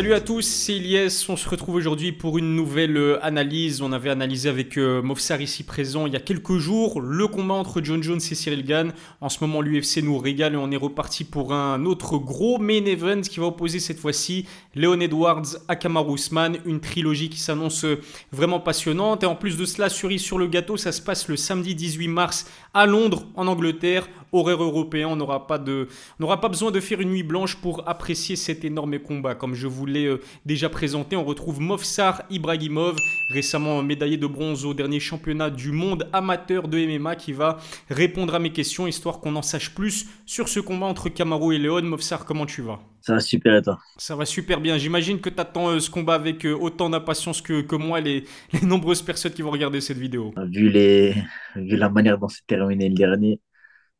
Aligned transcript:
Salut 0.00 0.14
à 0.14 0.20
tous, 0.22 0.40
c'est 0.40 0.76
Ilyes. 0.76 1.26
On 1.28 1.36
se 1.36 1.46
retrouve 1.46 1.74
aujourd'hui 1.74 2.10
pour 2.10 2.38
une 2.38 2.56
nouvelle 2.56 2.96
euh, 2.96 3.22
analyse. 3.22 3.82
On 3.82 3.92
avait 3.92 4.08
analysé 4.08 4.48
avec 4.48 4.78
euh, 4.78 5.02
Mofsar 5.02 5.42
ici 5.42 5.62
présent 5.62 6.06
il 6.06 6.14
y 6.14 6.16
a 6.16 6.20
quelques 6.20 6.56
jours 6.56 7.02
le 7.02 7.28
combat 7.28 7.52
entre 7.52 7.82
John 7.84 8.02
Jones 8.02 8.16
et 8.30 8.34
Cyril 8.34 8.64
Gann. 8.64 8.94
En 9.20 9.28
ce 9.28 9.44
moment, 9.44 9.60
l'UFC 9.60 9.98
nous 10.02 10.16
régale 10.16 10.54
et 10.54 10.56
on 10.56 10.70
est 10.70 10.76
reparti 10.78 11.24
pour 11.24 11.52
un 11.52 11.84
autre 11.84 12.16
gros 12.16 12.56
main 12.56 12.82
event 12.86 13.20
qui 13.20 13.40
va 13.40 13.46
opposer 13.48 13.78
cette 13.78 13.98
fois-ci 13.98 14.46
Leon 14.74 15.00
Edwards 15.00 15.58
à 15.68 15.76
Kamaru 15.76 16.14
Usman. 16.14 16.56
Une 16.64 16.80
trilogie 16.80 17.28
qui 17.28 17.38
s'annonce 17.38 17.84
euh, 17.84 18.00
vraiment 18.32 18.58
passionnante. 18.58 19.22
Et 19.22 19.26
en 19.26 19.36
plus 19.36 19.58
de 19.58 19.66
cela, 19.66 19.90
cerise 19.90 20.22
sur 20.22 20.38
le 20.38 20.46
gâteau, 20.46 20.78
ça 20.78 20.92
se 20.92 21.02
passe 21.02 21.28
le 21.28 21.36
samedi 21.36 21.74
18 21.74 22.08
mars 22.08 22.46
à 22.74 22.86
Londres, 22.86 23.26
en 23.34 23.46
Angleterre 23.46 24.08
horaire 24.32 24.62
européen. 24.62 25.08
On 25.08 25.16
n'aura 25.16 25.46
pas, 25.46 26.48
besoin 26.48 26.70
de 26.70 26.80
faire 26.80 27.00
une 27.00 27.10
nuit 27.10 27.22
blanche 27.22 27.56
pour 27.56 27.88
apprécier 27.88 28.36
cet 28.36 28.64
énorme 28.64 28.98
combat. 28.98 29.34
Comme 29.34 29.54
je 29.54 29.66
vous 29.66 29.86
l'ai 29.86 30.06
euh, 30.06 30.20
déjà 30.46 30.68
présenté, 30.68 31.16
on 31.16 31.24
retrouve 31.24 31.60
Movsar 31.60 32.22
Ibrahimov, 32.30 32.96
récemment 33.30 33.82
médaillé 33.82 34.16
de 34.16 34.26
bronze 34.26 34.64
au 34.64 34.74
dernier 34.74 35.00
championnat 35.00 35.50
du 35.50 35.72
monde 35.72 36.08
amateur 36.12 36.68
de 36.68 36.78
MMA, 36.78 37.16
qui 37.16 37.32
va 37.32 37.58
répondre 37.88 38.34
à 38.34 38.38
mes 38.38 38.52
questions, 38.52 38.86
histoire 38.86 39.20
qu'on 39.20 39.36
en 39.36 39.42
sache 39.42 39.74
plus 39.74 40.06
sur 40.26 40.48
ce 40.48 40.60
combat 40.60 40.86
entre 40.86 41.08
Kamaru 41.08 41.56
et 41.56 41.58
Léon. 41.58 41.82
Movsar, 41.82 42.24
comment 42.24 42.46
tu 42.46 42.62
vas? 42.62 42.80
Ça 43.00 43.14
va 43.14 43.20
super 43.20 43.56
et 43.56 43.62
toi 43.62 43.78
Ça 43.96 44.14
va 44.16 44.24
super 44.24 44.60
bien. 44.60 44.76
J'imagine 44.78 45.20
que 45.20 45.30
tu 45.30 45.40
attends 45.40 45.68
euh, 45.68 45.80
ce 45.80 45.90
combat 45.90 46.14
avec 46.14 46.44
euh, 46.44 46.54
autant 46.54 46.90
d'impatience 46.90 47.40
que, 47.40 47.62
que 47.62 47.76
moi, 47.76 48.00
les, 48.00 48.24
les 48.52 48.66
nombreuses 48.66 49.02
personnes 49.02 49.32
qui 49.32 49.42
vont 49.42 49.50
regarder 49.50 49.80
cette 49.80 49.98
vidéo. 49.98 50.32
Vu, 50.48 50.68
les, 50.68 51.14
vu 51.56 51.76
la 51.76 51.88
manière 51.88 52.18
dont 52.18 52.28
s'est 52.28 52.42
terminé 52.46 52.88
le 52.88 52.94
dernier, 52.94 53.40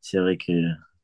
c'est 0.01 0.19
vrai 0.19 0.37
que 0.37 0.53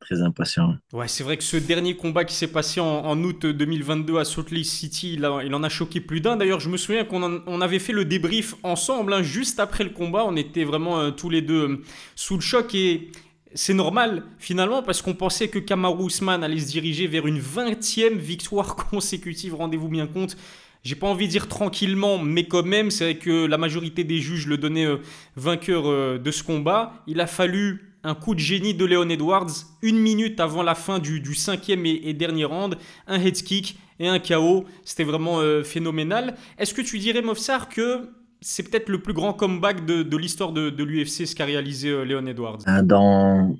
très 0.07 0.23
impatient. 0.23 0.77
Ouais, 0.93 1.09
c'est 1.09 1.25
vrai 1.25 1.37
que 1.37 1.43
ce 1.43 1.57
dernier 1.57 1.97
combat 1.97 2.25
qui 2.25 2.35
s'est 2.35 2.53
passé 2.53 2.81
en, 2.81 3.23
août 3.25 3.47
2022 3.47 4.19
à 4.19 4.25
Salt 4.25 4.51
Lake 4.53 4.67
City, 4.67 5.15
il, 5.15 5.29
il 5.45 5.55
en 5.55 5.63
a 5.63 5.69
choqué 5.69 6.01
plus 6.01 6.21
d'un. 6.21 6.37
D'ailleurs, 6.37 6.61
je 6.61 6.69
me 6.69 6.77
souviens 6.77 7.05
qu'on 7.05 7.43
on 7.47 7.61
avait 7.61 7.79
fait 7.79 7.93
le 7.93 8.05
débrief 8.05 8.55
ensemble, 8.63 9.13
hein, 9.13 9.23
juste 9.23 9.59
après 9.59 9.85
le 9.85 9.91
combat. 9.91 10.25
On 10.25 10.37
était 10.37 10.65
vraiment 10.65 11.01
euh, 11.01 11.11
tous 11.11 11.31
les 11.31 11.43
deux 11.43 11.83
sous 12.15 12.37
le 12.37 12.41
choc 12.41 12.75
et 12.75 13.11
c'est 13.57 13.75
normal 13.75 14.23
finalement 14.39 14.83
parce 14.83 15.03
qu'on 15.03 15.15
pensait 15.15 15.49
que 15.49 15.59
Kamaru 15.59 16.07
Usman 16.07 16.45
allait 16.45 16.61
se 16.61 16.69
diriger 16.69 17.09
vers 17.09 17.27
une 17.27 17.41
20e 17.41 18.15
victoire 18.15 18.77
consécutive, 18.91 19.55
rendez-vous 19.55 19.89
bien 19.89 20.07
compte. 20.07 20.37
J'ai 20.85 20.95
pas 20.95 21.09
envie 21.09 21.27
de 21.27 21.33
dire 21.33 21.49
tranquillement, 21.49 22.19
mais 22.19 22.45
quand 22.45 22.63
même, 22.63 22.93
c'est 22.93 23.03
vrai 23.03 23.17
que 23.17 23.47
la 23.47 23.59
majorité 23.59 24.05
des 24.05 24.19
juges 24.21 24.47
le 24.47 24.57
donnaient 24.57 24.87
euh, 24.87 24.99
vainqueur 25.35 26.21
de 26.21 26.31
ce 26.31 26.45
combat. 26.45 27.03
Il 27.09 27.21
a 27.21 27.27
fallu 27.27 27.87
un 28.07 28.15
coup 28.15 28.37
de 28.37 28.41
génie 28.41 28.73
de 28.73 28.85
Leon 28.85 29.09
Edwards, 29.09 29.51
une 29.83 29.99
minute 29.99 30.39
avant 30.39 30.63
la 30.63 30.77
fin 30.77 31.01
du, 31.01 31.35
cinquième 31.35 31.85
et, 31.87 32.13
dernier 32.15 32.45
round, 32.45 32.79
un 33.09 33.21
head 33.21 33.43
kick 33.43 33.79
et 33.99 34.07
un 34.07 34.21
KO. 34.21 34.65
C'était 34.85 35.03
vraiment 35.03 35.41
euh, 35.41 35.65
phénoménal. 35.65 36.37
Est-ce 36.57 36.73
que 36.73 36.83
tu 36.83 37.01
dirais, 37.01 37.21
Mofsar, 37.21 37.69
que 37.69 38.09
c'est 38.47 38.63
peut-être 38.63 38.89
le 38.89 39.03
plus 39.03 39.13
grand 39.13 39.33
comeback 39.33 39.85
de, 39.85 40.17
l'histoire 40.17 40.53
de, 40.53 40.83
l'UFC, 40.83 41.27
ce 41.27 41.35
qu'a 41.35 41.45
réalisé 41.45 41.91
euh, 41.91 42.05
Leon 42.05 42.27
Edwards 42.27 42.59
euh, 42.69 42.81
dans, 42.81 43.57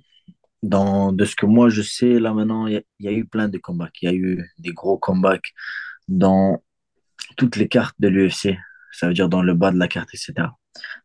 dans, 0.63 1.13
De 1.13 1.25
ce 1.25 1.35
que 1.35 1.45
moi 1.45 1.69
je 1.69 1.83
sais, 1.83 2.21
là 2.21 2.33
maintenant, 2.33 2.69
il 2.69 2.85
y, 3.01 3.09
a 3.09 3.13
eu 3.13 3.27
plein 3.27 3.49
de 3.49 3.59
comebacks. 3.59 4.01
Il 4.03 4.07
y 4.07 4.13
a 4.13 4.15
eu 4.15 4.49
des 4.59 4.73
gros 4.73 4.97
comebacks 4.97 5.53
dans 6.07 6.63
toutes 7.37 7.57
les 7.57 7.67
cartes 7.67 7.97
de 7.99 8.07
l'UFC. 8.07 8.57
Ça 8.93 9.09
veut 9.09 9.15
dire 9.15 9.29
dans 9.29 9.43
le 9.43 9.55
bas 9.55 9.73
de 9.73 9.79
la 9.79 9.89
carte, 9.89 10.11
etc. 10.15 10.51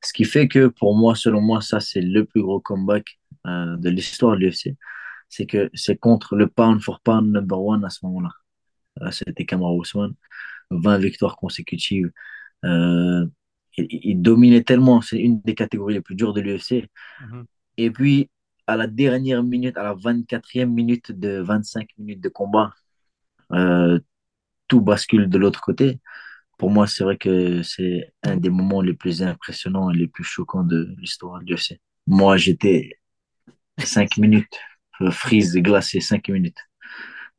Ce 0.03 0.13
qui 0.13 0.25
fait 0.25 0.47
que 0.47 0.67
pour 0.67 0.95
moi, 0.95 1.15
selon 1.15 1.41
moi, 1.41 1.59
ça 1.61 1.79
c'est 1.79 2.01
le 2.01 2.23
plus 2.23 2.43
gros 2.43 2.59
comeback 2.59 3.19
euh, 3.47 3.77
de 3.77 3.89
l'histoire 3.89 4.37
de 4.37 4.41
l'UFC, 4.45 4.77
c'est 5.27 5.47
que 5.47 5.71
c'est 5.73 5.97
contre 5.97 6.35
le 6.35 6.47
pound 6.47 6.81
for 6.83 6.99
pound 6.99 7.31
number 7.31 7.59
one 7.59 7.83
à 7.83 7.89
ce 7.89 8.05
moment-là. 8.05 8.29
Euh, 9.01 9.09
c'était 9.09 9.45
Kamaru 9.45 9.81
Usman, 9.81 10.13
20 10.69 10.99
victoires 10.99 11.35
consécutives. 11.35 12.11
Euh, 12.63 13.25
il, 13.77 14.21
dominait 14.21 14.63
tellement, 14.63 15.01
c'est 15.01 15.19
une 15.19 15.41
des 15.41 15.55
catégories 15.55 15.93
les 15.93 16.01
plus 16.01 16.15
dures 16.15 16.33
de 16.33 16.41
l'UFC. 16.41 16.89
Mhm. 17.21 17.45
Et 17.77 17.91
puis, 17.91 18.29
à 18.67 18.75
la 18.75 18.87
dernière 18.87 19.43
minute, 19.43 19.77
à 19.77 19.83
la 19.83 19.95
24e 19.95 20.65
minute 20.65 21.11
de 21.11 21.39
25 21.41 21.87
minutes 21.97 22.21
de 22.21 22.29
combat, 22.29 22.73
tout 24.67 24.81
bascule 24.81 25.29
de 25.29 25.37
l'autre 25.37 25.61
côté. 25.61 25.99
Pour 26.57 26.69
moi, 26.69 26.87
c'est 26.87 27.03
vrai 27.03 27.17
que 27.17 27.63
c'est 27.63 28.13
un 28.23 28.37
des 28.37 28.49
moments 28.49 28.81
les 28.81 28.93
plus 28.93 29.23
impressionnants 29.23 29.89
et 29.89 29.97
les 29.97 30.07
plus 30.07 30.23
choquants 30.23 30.63
de 30.63 30.93
l'histoire 30.99 31.41
de 31.41 31.45
l'UFC. 31.45 31.79
Moi, 32.07 32.37
j'étais 32.37 32.99
5 33.79 34.17
minutes. 34.17 34.59
Freeze 35.09 35.55
glacé, 35.55 35.99
5 35.99 36.29
minutes. 36.29 36.59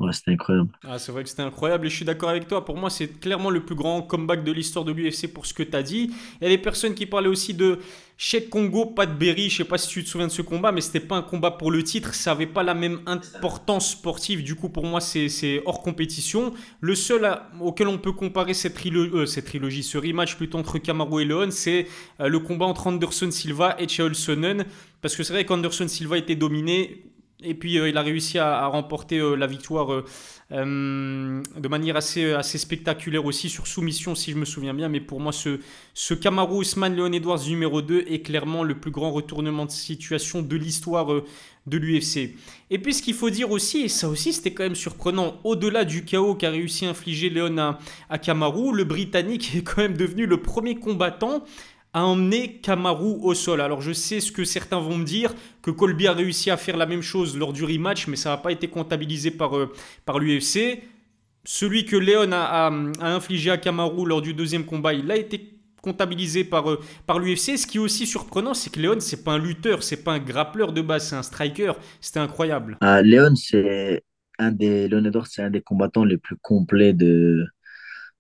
Ouais, 0.03 0.13
c'était 0.13 0.33
incroyable. 0.33 0.69
Ah, 0.83 0.99
c'est 0.99 1.13
vrai 1.13 1.23
que 1.23 1.29
c'était 1.29 1.43
incroyable 1.43 1.87
et 1.87 1.89
je 1.89 1.95
suis 1.95 2.05
d'accord 2.05 2.31
avec 2.31 2.49
toi. 2.49 2.65
Pour 2.65 2.77
moi, 2.77 2.91
c'est 2.91 3.21
clairement 3.21 3.51
le 3.51 3.65
plus 3.65 3.77
grand 3.77 4.03
comeback 4.03 4.43
de 4.43 4.51
l'histoire 4.51 4.85
de 4.85 4.91
l'UFC 4.91 5.33
pour 5.33 5.47
ce 5.47 5.55
que 5.55 5.63
tu 5.63 5.77
as 5.77 5.85
dit. 5.85 6.11
Il 6.41 6.45
y 6.45 6.47
a 6.47 6.49
des 6.49 6.59
personnes 6.59 6.95
qui 6.95 7.07
parlaient 7.07 7.29
aussi 7.29 7.55
de 7.55 7.79
Cheikh 8.19 8.51
Congo, 8.51 8.93
de 8.99 9.05
Berry. 9.13 9.49
Je 9.49 9.59
sais 9.59 9.65
pas 9.65 9.79
si 9.79 9.89
tu 9.89 10.03
te 10.03 10.09
souviens 10.09 10.27
de 10.27 10.33
ce 10.33 10.43
combat, 10.43 10.73
mais 10.73 10.81
c'était 10.81 10.99
pas 10.99 11.15
un 11.15 11.23
combat 11.23 11.53
pour 11.53 11.71
le 11.71 11.85
titre. 11.85 12.15
Ça 12.15 12.33
avait 12.33 12.49
pas 12.49 12.65
la 12.65 12.75
même 12.75 12.99
importance 13.07 13.93
sportive. 13.93 14.43
Du 14.43 14.57
coup, 14.57 14.71
pour 14.71 14.85
moi, 14.85 15.01
c'est 15.01 15.63
hors 15.67 15.83
compétition. 15.83 16.53
Le 16.81 16.97
seul 16.97 17.39
auquel 17.61 17.87
on 17.87 17.99
peut 17.99 18.13
comparer 18.13 18.55
cette, 18.55 18.85
euh, 18.85 19.25
cette, 19.27 19.45
trilogie, 19.45 19.85
ce 19.85 19.99
rematch 19.99 20.35
plutôt 20.35 20.59
entre 20.59 20.79
Kamaru 20.79 21.23
et 21.23 21.27
Leon, 21.27 21.53
c'est 21.53 21.87
euh, 22.19 22.27
le 22.27 22.41
combat 22.41 22.67
entre 22.67 22.89
Anderson 22.89 23.31
Silva 23.31 23.77
et 23.79 23.87
Chael 23.87 24.17
Sonnen. 24.17 24.65
Parce 25.01 25.15
que 25.15 25.23
c'est 25.23 25.33
vrai 25.33 25.45
qu'Anderson 25.45 25.87
Silva 25.87 26.19
était 26.19 26.35
dominé 26.35 27.05
et 27.43 27.55
puis 27.55 27.79
euh, 27.79 27.89
il 27.89 27.97
a 27.97 28.03
réussi 28.03 28.39
à, 28.39 28.67
remporter 28.67 29.19
euh, 29.19 29.35
la 29.35 29.47
victoire 29.47 29.93
euh, 29.93 30.03
de 30.51 31.69
manière 31.69 31.97
assez, 31.97 32.33
assez 32.33 32.59
spectaculaire 32.59 33.25
aussi 33.25 33.49
sur 33.49 33.67
soumission 33.67 34.15
si 34.15 34.33
je 34.33 34.37
me 34.37 34.45
souviens 34.45 34.75
bien. 34.75 34.89
Mais 34.89 35.01
pour 35.01 35.21
moi 35.21 35.33
ce, 35.33 36.15
Kamaru 36.15 36.63
Usman 36.63 36.95
Leon 36.95 37.13
Edwards 37.13 37.47
numéro 37.47 37.83
2 37.83 38.05
est 38.09 38.21
clairement 38.21 38.63
le 38.63 38.79
plus 38.79 38.91
grand 38.91 39.13
retournement 39.13 39.67
de 39.67 39.71
situation 39.71 40.43
de 40.43 40.57
l'histoire 40.57 41.23
de 41.67 41.79
l'UFC. 41.79 42.35
Et 42.71 42.79
puis 42.79 42.93
ce 42.93 43.03
qu'il 43.03 43.15
faut 43.15 43.31
dire 43.31 43.51
aussi, 43.51 43.83
et 43.83 43.89
ça 43.89 44.09
aussi 44.09 44.33
c'était 44.33 44.53
quand 44.53 44.65
même 44.65 44.75
surprenant, 44.75 45.39
au-delà 45.45 45.85
du 45.85 46.05
chaos 46.05 46.35
qu'a 46.35 46.51
réussi 46.51 46.87
à 46.87 46.91
infliger 46.91 47.31
Leon 47.31 47.57
à, 47.59 47.79
à 48.11 48.19
Kamaru, 48.19 48.75
le 48.75 48.85
Britannique 48.85 49.53
est 49.57 49.63
quand 49.63 49.79
même 49.83 49.97
devenu 49.97 50.27
le 50.27 50.43
premier 50.43 50.75
combattant 50.75 51.45
a 51.95 52.05
emmené 52.05 52.59
Kamaru 52.61 53.19
au 53.23 53.35
sol. 53.35 53.61
Alors 53.61 53.81
je 53.81 53.93
sais 53.93 54.21
ce 54.21 54.33
que 54.33 54.45
certains 54.45 54.81
vont 54.81 54.97
me 54.97 55.05
dire, 55.05 55.35
que 55.63 55.71
Colby 55.71 56.07
a 56.07 56.13
réussi 56.13 56.51
à 56.51 56.57
faire 56.57 56.77
la 56.77 56.87
même 56.87 57.03
chose 57.03 57.37
lors 57.37 57.53
du 57.53 57.65
rematch, 57.65 58.09
mais 58.09 58.17
ça 58.17 58.31
n'a 58.31 58.37
pas 58.39 58.53
été 58.53 58.69
comptabilisé 58.69 59.31
par, 59.31 59.57
euh, 59.57 59.73
par 60.05 60.19
l'UFC. 60.19 60.83
Celui 61.45 61.85
que 61.85 61.97
Léon 61.97 62.31
a, 62.33 62.71
infligé 63.01 63.51
à 63.51 63.59
Kamaru 63.59 64.07
lors 64.07 64.23
du 64.23 64.33
deuxième 64.33 64.65
combat, 64.65 64.95
il 64.95 65.11
a 65.11 65.17
été 65.17 65.59
comptabilisé 65.83 66.45
par, 66.45 66.71
euh, 66.71 66.81
par 67.07 67.19
l'UFC. 67.19 67.59
Ce 67.59 67.67
qui 67.67 67.79
est 67.79 67.81
aussi 67.81 68.07
surprenant, 68.07 68.55
c'est 68.55 68.71
que 68.71 68.79
Léon, 68.79 69.01
c'est 69.01 69.25
pas 69.25 69.33
un 69.33 69.39
lutteur, 69.39 69.83
c'est 69.83 70.05
pas 70.05 70.13
un 70.13 70.21
grappleur 70.21 70.73
de 70.73 70.81
base, 70.81 71.09
c'est 71.09 71.17
un 71.17 71.23
striker. 71.23 71.73
C'était 72.01 72.21
incroyable. 72.21 72.79
Euh, 72.83 73.03
Léon, 73.03 73.35
c'est 73.35 74.05
un 74.39 74.53
des 74.53 74.89
c'est 75.27 75.43
un 75.43 75.51
des 75.51 75.61
combattants 75.61 76.05
les 76.05 76.19
plus 76.19 76.37
complets 76.41 76.93
de, 76.93 77.45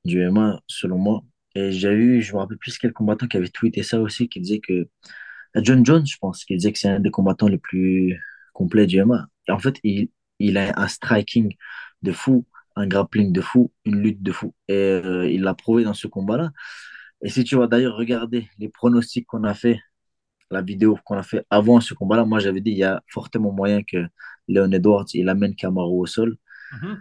du 0.04 0.28
MMA, 0.28 0.60
selon 0.66 0.98
moi. 0.98 1.22
Et 1.54 1.72
j'ai 1.72 1.90
eu, 1.92 2.22
je 2.22 2.32
me 2.32 2.38
rappelle 2.38 2.58
plus 2.58 2.78
quel 2.78 2.92
combattant 2.92 3.26
qui 3.26 3.36
avait 3.36 3.48
tweeté 3.48 3.82
ça 3.82 4.00
aussi, 4.00 4.28
qui 4.28 4.40
disait 4.40 4.60
que 4.60 4.88
John 5.56 5.84
Jones, 5.84 6.06
je 6.06 6.16
pense, 6.18 6.44
qui 6.44 6.56
disait 6.56 6.72
que 6.72 6.78
c'est 6.78 6.88
un 6.88 7.00
des 7.00 7.10
combattants 7.10 7.48
les 7.48 7.58
plus 7.58 8.18
complets 8.52 8.86
du 8.86 9.02
MMA. 9.04 9.26
Et 9.48 9.52
en 9.52 9.58
fait, 9.58 9.78
il, 9.84 10.08
il 10.38 10.58
a 10.58 10.72
un 10.80 10.88
striking 10.88 11.54
de 12.02 12.12
fou, 12.12 12.46
un 12.76 12.86
grappling 12.86 13.32
de 13.32 13.40
fou, 13.40 13.72
une 13.84 14.00
lutte 14.00 14.22
de 14.22 14.32
fou. 14.32 14.54
Et 14.68 14.74
euh, 14.74 15.30
il 15.30 15.42
l'a 15.42 15.54
prouvé 15.54 15.84
dans 15.84 15.94
ce 15.94 16.06
combat-là. 16.06 16.52
Et 17.22 17.28
si 17.28 17.44
tu 17.44 17.56
vas 17.56 17.66
d'ailleurs 17.66 17.96
regarder 17.96 18.48
les 18.58 18.68
pronostics 18.68 19.26
qu'on 19.26 19.44
a 19.44 19.54
fait, 19.54 19.80
la 20.50 20.62
vidéo 20.62 20.98
qu'on 21.04 21.16
a 21.16 21.22
fait 21.22 21.46
avant 21.50 21.80
ce 21.80 21.94
combat-là, 21.94 22.24
moi 22.24 22.38
j'avais 22.40 22.60
dit 22.60 22.72
il 22.72 22.78
y 22.78 22.84
a 22.84 23.02
fortement 23.08 23.52
moyen 23.52 23.82
que 23.82 24.06
Leon 24.48 24.72
Edwards 24.72 25.06
il 25.14 25.28
amène 25.28 25.54
Camaro 25.54 26.00
au 26.00 26.06
sol. 26.06 26.36
Mm-hmm. 26.72 26.96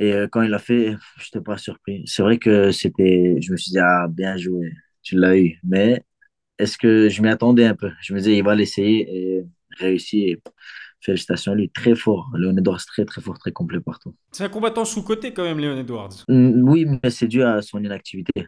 Et 0.00 0.14
euh, 0.14 0.26
quand 0.26 0.40
il 0.42 0.52
a 0.54 0.58
fait, 0.58 0.96
je 1.18 1.24
n'étais 1.26 1.44
pas 1.44 1.58
surpris. 1.58 2.02
C'est 2.06 2.22
vrai 2.22 2.38
que 2.38 2.72
c'était, 2.72 3.36
je 3.40 3.52
me 3.52 3.56
suis 3.58 3.70
dit, 3.70 3.78
ah, 3.78 4.06
bien 4.08 4.36
joué, 4.38 4.72
tu 5.02 5.16
l'as 5.16 5.36
eu. 5.36 5.60
Mais 5.62 6.02
est-ce 6.58 6.78
que 6.78 7.10
je 7.10 7.20
m'y 7.22 7.28
attendais 7.28 7.66
un 7.66 7.74
peu? 7.74 7.90
Je 8.00 8.14
me 8.14 8.18
disais, 8.18 8.36
il 8.36 8.42
va 8.42 8.54
l'essayer 8.54 9.06
et 9.14 9.44
réussir. 9.78 10.38
Félicitations 11.02 11.52
à 11.52 11.54
lui, 11.54 11.70
très 11.70 11.94
fort. 11.94 12.30
Léon 12.36 12.56
Edwards, 12.56 12.84
très 12.86 13.04
très 13.04 13.20
fort, 13.20 13.38
très 13.38 13.52
complet 13.52 13.80
partout. 13.80 14.14
C'est 14.32 14.44
un 14.44 14.48
combattant 14.48 14.86
sous-côté 14.86 15.32
quand 15.34 15.44
même, 15.44 15.58
Léon 15.58 15.76
Edwards. 15.78 16.24
Mm, 16.28 16.68
oui, 16.68 16.86
mais 17.02 17.10
c'est 17.10 17.28
dû 17.28 17.42
à 17.42 17.60
son 17.60 17.82
inactivité. 17.84 18.46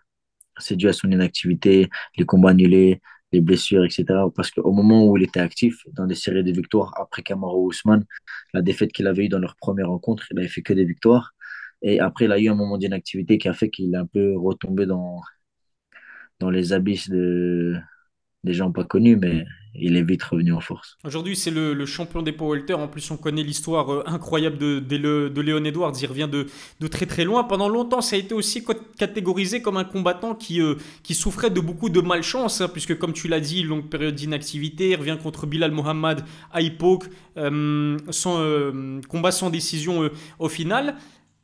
C'est 0.59 0.77
dû 0.77 0.89
à 0.89 0.93
son 0.95 1.11
inactivité, 1.11 1.89
les 2.17 2.25
combats 2.25 2.51
annulés, 2.51 3.01
les 3.33 3.41
blessures, 3.41 3.85
etc. 3.85 4.05
Parce 4.35 4.51
qu'au 4.51 4.73
moment 4.73 5.07
où 5.07 5.17
il 5.17 5.23
était 5.23 5.41
actif, 5.41 5.77
dans 5.93 6.07
des 6.07 6.15
séries 6.15 6.45
de 6.45 6.53
victoires, 6.53 6.93
après 7.01 7.23
Kamaru 7.23 7.67
Ousmane, 7.67 8.05
la 8.53 8.63
défaite 8.63 8.93
qu'il 8.93 9.07
avait 9.07 9.25
eue 9.25 9.29
dans 9.29 9.39
leur 9.39 9.57
première 9.57 9.89
rencontre, 9.89 10.27
il 10.31 10.39
avait 10.39 10.49
fait 10.49 10.63
que 10.63 10.73
des 10.73 10.85
victoires. 10.85 11.35
Et 11.83 12.01
après, 12.01 12.27
il 12.27 12.33
a 12.33 12.39
eu 12.39 12.49
un 12.49 12.55
moment 12.55 12.79
d'inactivité 12.79 13.39
qui 13.39 13.49
a 13.49 13.53
fait 13.53 13.71
qu'il 13.71 13.95
est 13.95 13.99
un 13.99 14.07
peu 14.07 14.37
retombé 14.37 14.87
dans, 14.87 15.21
dans 16.39 16.51
les 16.51 16.73
abysses 16.73 17.11
de, 17.11 17.77
des 18.45 18.55
gens 18.55 18.73
pas 18.73 18.85
connus, 18.85 19.17
mais 19.17 19.45
il 19.75 19.97
est 19.97 20.03
vite 20.03 20.23
revenu 20.23 20.53
en 20.53 20.61
force. 20.61 20.99
Aujourd'hui, 21.05 21.35
c'est 21.35 21.51
le, 21.51 21.87
champion 21.87 22.23
des 22.23 22.33
power 22.33 22.63
En 22.75 22.89
plus, 22.89 23.11
on 23.11 23.17
connaît 23.17 23.43
l'histoire 23.43 23.91
euh, 23.91 24.03
incroyable 24.07 24.59
de, 24.59 24.81
de, 24.81 25.41
Léon 25.41 25.65
Edwards. 25.65 25.95
Il 26.01 26.07
revient 26.07 26.29
de, 26.31 26.47
de, 26.81 26.87
très 26.89 27.07
très 27.07 27.25
loin. 27.25 27.45
Pendant 27.45 27.69
longtemps, 27.69 28.01
ça 28.01 28.17
a 28.17 28.19
été 28.19 28.35
aussi 28.35 28.65
catégorisé 28.99 29.63
comme 29.63 29.77
un 29.77 29.85
combattant 29.85 30.35
qui, 30.35 30.61
euh, 30.61 30.75
qui 31.03 31.15
souffrait 31.15 31.51
de 31.51 31.61
beaucoup 31.61 31.89
de 31.89 32.01
malchance, 32.01 32.61
hein, 32.61 32.69
puisque 32.69 32.99
comme 32.99 33.13
tu 33.13 33.29
l'as 33.29 33.41
dit, 33.41 33.63
longue 33.63 33.89
période 33.89 34.15
d'inactivité, 34.15 34.91
il 34.91 34.97
revient 34.97 35.17
contre 35.23 35.47
Bilal 35.47 35.71
Mohamed 35.71 36.21
à 36.53 36.61
Hippoque, 36.61 37.05
euh, 37.39 37.97
combat 39.09 39.33
sans 39.33 39.51
décision 39.51 40.11
au 40.39 40.49
final. 40.49 40.97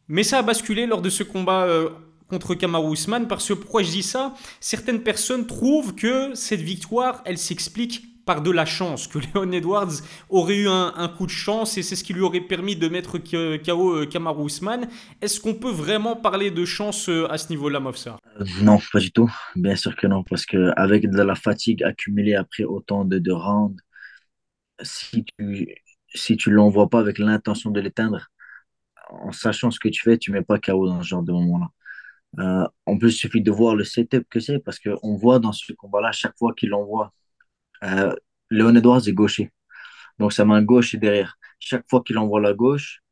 Mais 0.09 0.23
ça 0.23 0.39
a 0.39 0.43
basculé 0.43 0.87
lors 0.87 1.03
de 1.03 1.11
ce 1.11 1.23
combat 1.23 1.67
contre 2.29 2.55
Kamaru 2.55 2.93
Usman 2.93 3.27
parce 3.27 3.49
que 3.49 3.55
pourquoi 3.55 3.83
je 3.83 3.91
dis 3.91 4.03
ça? 4.03 4.35
Certaines 4.61 5.03
personnes 5.03 5.47
trouvent 5.47 5.95
que 5.95 6.35
cette 6.35 6.61
victoire, 6.61 7.23
elle 7.25 7.39
s'explique 7.39 8.09
par 8.29 8.43
de 8.43 8.51
la 8.51 8.67
chance, 8.67 9.09
que 9.09 9.19
Leon 9.35 9.51
Edwards 9.53 10.03
aurait 10.29 10.59
eu 10.59 10.69
un, 10.69 11.09
coup 11.17 11.25
de 11.25 11.31
chance 11.31 11.79
et 11.79 11.83
c'est 11.83 11.97
ce 11.97 12.05
qui 12.05 12.13
lui 12.13 12.21
aurait 12.21 12.43
permis 12.43 12.77
de 12.77 12.87
mettre 12.87 13.17
KO 13.17 13.97
euh, 13.97 14.07
Kamaru 14.07 14.47
Usman. 14.49 14.87
Est-ce 15.23 15.41
qu'on 15.41 15.55
peut 15.55 15.71
vraiment 15.71 16.15
parler 16.15 16.51
de 16.51 16.65
chance 16.67 17.09
euh, 17.09 17.27
à 17.33 17.39
ce 17.39 17.49
niveau-là, 17.49 17.81
Mofsa? 17.81 18.19
Euh, 18.39 18.45
Non, 18.61 18.79
pas 18.93 19.01
du 19.01 19.11
tout. 19.13 19.33
Bien 19.57 19.77
sûr 19.77 19.97
que 19.97 20.07
non, 20.07 20.25
parce 20.25 20.45
qu'avec 20.45 21.09
de 21.11 21.23
la 21.23 21.35
fatigue 21.35 21.83
accumulée 21.83 22.35
après 22.35 22.65
autant 22.65 23.07
de, 23.07 23.19
de 23.19 23.33
rounds, 23.33 23.81
si 24.83 25.25
tu 25.25 25.75
si 26.15 26.37
tu 26.37 26.51
l'envoies 26.51 26.89
pas 26.89 27.01
avec 27.01 27.19
l'intention 27.19 27.71
de 27.71 27.81
l'éteindre, 27.81 28.29
en 29.11 29.33
sachant 29.33 29.71
ce 29.71 29.81
que 29.81 29.89
tu 29.89 30.03
fais, 30.03 30.19
tu 30.19 30.33
mets 30.33 30.43
pas 30.43 30.59
KO 30.59 30.87
dans 30.89 31.03
ce 31.03 31.07
genre 31.09 31.23
de 31.23 31.33
moment-là. 31.33 31.69
Euh, 32.41 32.69
en 32.87 32.99
plus, 32.99 33.15
il 33.17 33.19
suffit 33.19 33.43
de 33.43 33.51
voir 33.51 33.75
le 33.77 33.85
setup 33.85 34.27
que 34.31 34.41
c'est 34.41 34.59
parce 34.61 34.79
qu'on 34.81 35.17
voit 35.17 35.39
dans 35.41 35.53
ce 35.53 35.73
combat-là, 35.75 36.13
chaque 36.13 36.37
fois 36.39 36.55
qu'il 36.55 36.75
envoie, 36.75 37.13
euh, 37.85 38.15
Léon 38.51 38.75
Edwards 38.77 39.09
est 39.09 39.13
gaucher. 39.13 39.53
Donc 40.19 40.33
sa 40.33 40.45
main 40.45 40.63
gauche 40.63 40.95
est 40.95 40.99
derrière. 40.99 41.39
Chaque 41.61 41.89
fois 41.91 42.03
qu'il 42.05 42.19
envoie 42.19 42.41
la 42.41 42.55
gauche, 42.55 43.03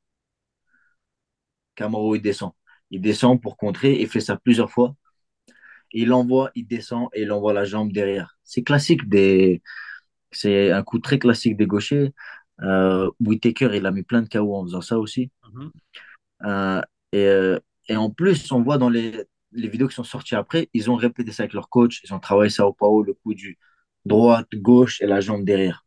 Camaro 1.75 2.15
il 2.17 2.23
descend. 2.23 2.53
Il 2.91 3.01
descend 3.01 3.41
pour 3.41 3.57
contrer, 3.57 4.01
il 4.01 4.09
fait 4.09 4.21
ça 4.21 4.37
plusieurs 4.37 4.71
fois. 4.71 4.95
Il 5.93 6.13
envoie, 6.13 6.51
il 6.55 6.67
descend 6.67 7.09
et 7.15 7.23
il 7.23 7.33
envoie 7.33 7.53
la 7.53 7.65
jambe 7.65 7.93
derrière. 7.93 8.39
C'est 8.45 8.63
classique 8.65 9.09
des. 9.09 9.63
C'est 10.33 10.73
un 10.73 10.83
coup 10.83 10.99
très 11.01 11.19
classique 11.19 11.57
des 11.57 11.67
gauchers. 11.67 12.13
Euh, 12.63 13.11
Whitaker, 13.21 13.71
il 13.75 13.87
a 13.87 13.91
mis 13.91 14.03
plein 14.03 14.23
de 14.23 14.29
KO 14.29 14.55
en 14.57 14.65
faisant 14.65 14.81
ça 14.81 14.99
aussi. 14.99 15.31
Mhm. 15.53 15.71
Euh, 16.45 16.83
et 17.13 17.27
euh, 17.27 17.59
et 17.89 17.97
en 17.97 18.11
plus, 18.11 18.51
on 18.53 18.63
voit 18.63 18.79
dans 18.79 18.89
les, 18.89 19.25
les 19.53 19.69
vidéos 19.69 19.89
qui 19.89 19.95
sont 19.95 20.05
sorties 20.05 20.35
après, 20.35 20.69
ils 20.75 20.91
ont 20.91 20.97
répété 20.97 21.33
ça 21.33 21.45
avec 21.45 21.53
leur 21.53 21.69
coach, 21.69 22.01
ils 22.05 22.13
ont 22.15 22.19
travaillé 22.21 22.51
ça 22.51 22.67
au 22.67 22.73
Pao, 22.73 23.03
le 23.03 23.15
coup 23.15 23.35
du 23.35 23.59
droite, 24.05 24.49
gauche 24.55 25.01
et 25.03 25.07
la 25.07 25.21
jambe 25.21 25.45
derrière. 25.45 25.85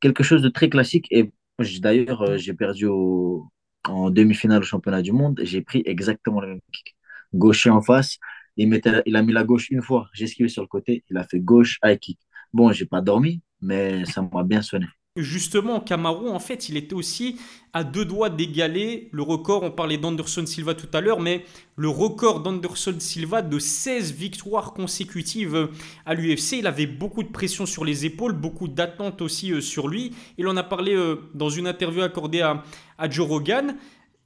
Quelque 0.00 0.22
chose 0.22 0.42
de 0.42 0.48
très 0.48 0.70
classique. 0.70 1.06
Et 1.10 1.32
d'ailleurs, 1.80 2.22
euh, 2.22 2.36
j'ai 2.38 2.54
perdu 2.54 2.86
en 2.88 4.10
demi-finale 4.10 4.60
au 4.62 4.64
championnat 4.64 5.02
du 5.02 5.12
monde, 5.12 5.40
j'ai 5.42 5.60
pris 5.62 5.82
exactement 5.86 6.40
le 6.40 6.48
même 6.48 6.60
kick. 6.72 6.96
Gaucher 7.34 7.70
en 7.70 7.82
face, 7.82 8.18
il, 8.56 8.68
mettait, 8.68 9.02
il 9.06 9.16
a 9.16 9.22
mis 9.22 9.32
la 9.32 9.44
gauche 9.44 9.70
une 9.70 9.82
fois, 9.82 10.08
j'ai 10.12 10.24
esquivé 10.24 10.48
sur 10.48 10.62
le 10.62 10.68
côté, 10.68 11.04
il 11.10 11.16
a 11.16 11.24
fait 11.24 11.40
gauche, 11.40 11.78
high 11.84 11.98
kick. 11.98 12.18
Bon, 12.52 12.72
j'ai 12.72 12.86
pas 12.86 13.00
dormi, 13.00 13.42
mais 13.60 14.04
ça 14.04 14.22
m'a 14.22 14.44
bien 14.44 14.62
sonné. 14.62 14.86
Justement, 15.18 15.78
Camaro, 15.80 16.30
en 16.30 16.38
fait, 16.38 16.70
il 16.70 16.78
était 16.78 16.94
aussi 16.94 17.38
à 17.74 17.84
deux 17.84 18.06
doigts 18.06 18.30
d'égaler 18.30 19.10
le 19.12 19.20
record. 19.20 19.62
On 19.62 19.70
parlait 19.70 19.98
d'Anderson 19.98 20.46
Silva 20.46 20.72
tout 20.72 20.88
à 20.94 21.02
l'heure, 21.02 21.20
mais 21.20 21.44
le 21.76 21.90
record 21.90 22.40
d'Anderson 22.40 22.94
Silva 22.98 23.42
de 23.42 23.58
16 23.58 24.14
victoires 24.14 24.72
consécutives 24.72 25.68
à 26.06 26.14
l'UFC. 26.14 26.52
Il 26.60 26.66
avait 26.66 26.86
beaucoup 26.86 27.22
de 27.22 27.28
pression 27.28 27.66
sur 27.66 27.84
les 27.84 28.06
épaules, 28.06 28.32
beaucoup 28.32 28.68
d'attentes 28.68 29.20
aussi 29.20 29.52
euh, 29.52 29.60
sur 29.60 29.86
lui. 29.86 30.14
Il 30.38 30.48
en 30.48 30.56
a 30.56 30.62
parlé 30.62 30.94
euh, 30.94 31.16
dans 31.34 31.50
une 31.50 31.66
interview 31.66 32.00
accordée 32.00 32.40
à, 32.40 32.62
à 32.96 33.10
Joe 33.10 33.28
Rogan. 33.28 33.76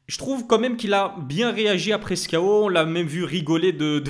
Je 0.07 0.19
trouve 0.19 0.47
quand 0.47 0.61
même 0.61 0.77
qu'il 0.77 0.95
a 0.95 1.17
bien 1.27 1.51
réagi 1.51 1.93
après 1.93 2.15
ce 2.15 2.29
KO. 2.29 2.67
On 2.67 2.69
l'a 2.69 2.85
même 2.85 3.09
vu 3.09 3.25
rigoler 3.25 3.73
de, 3.73 4.05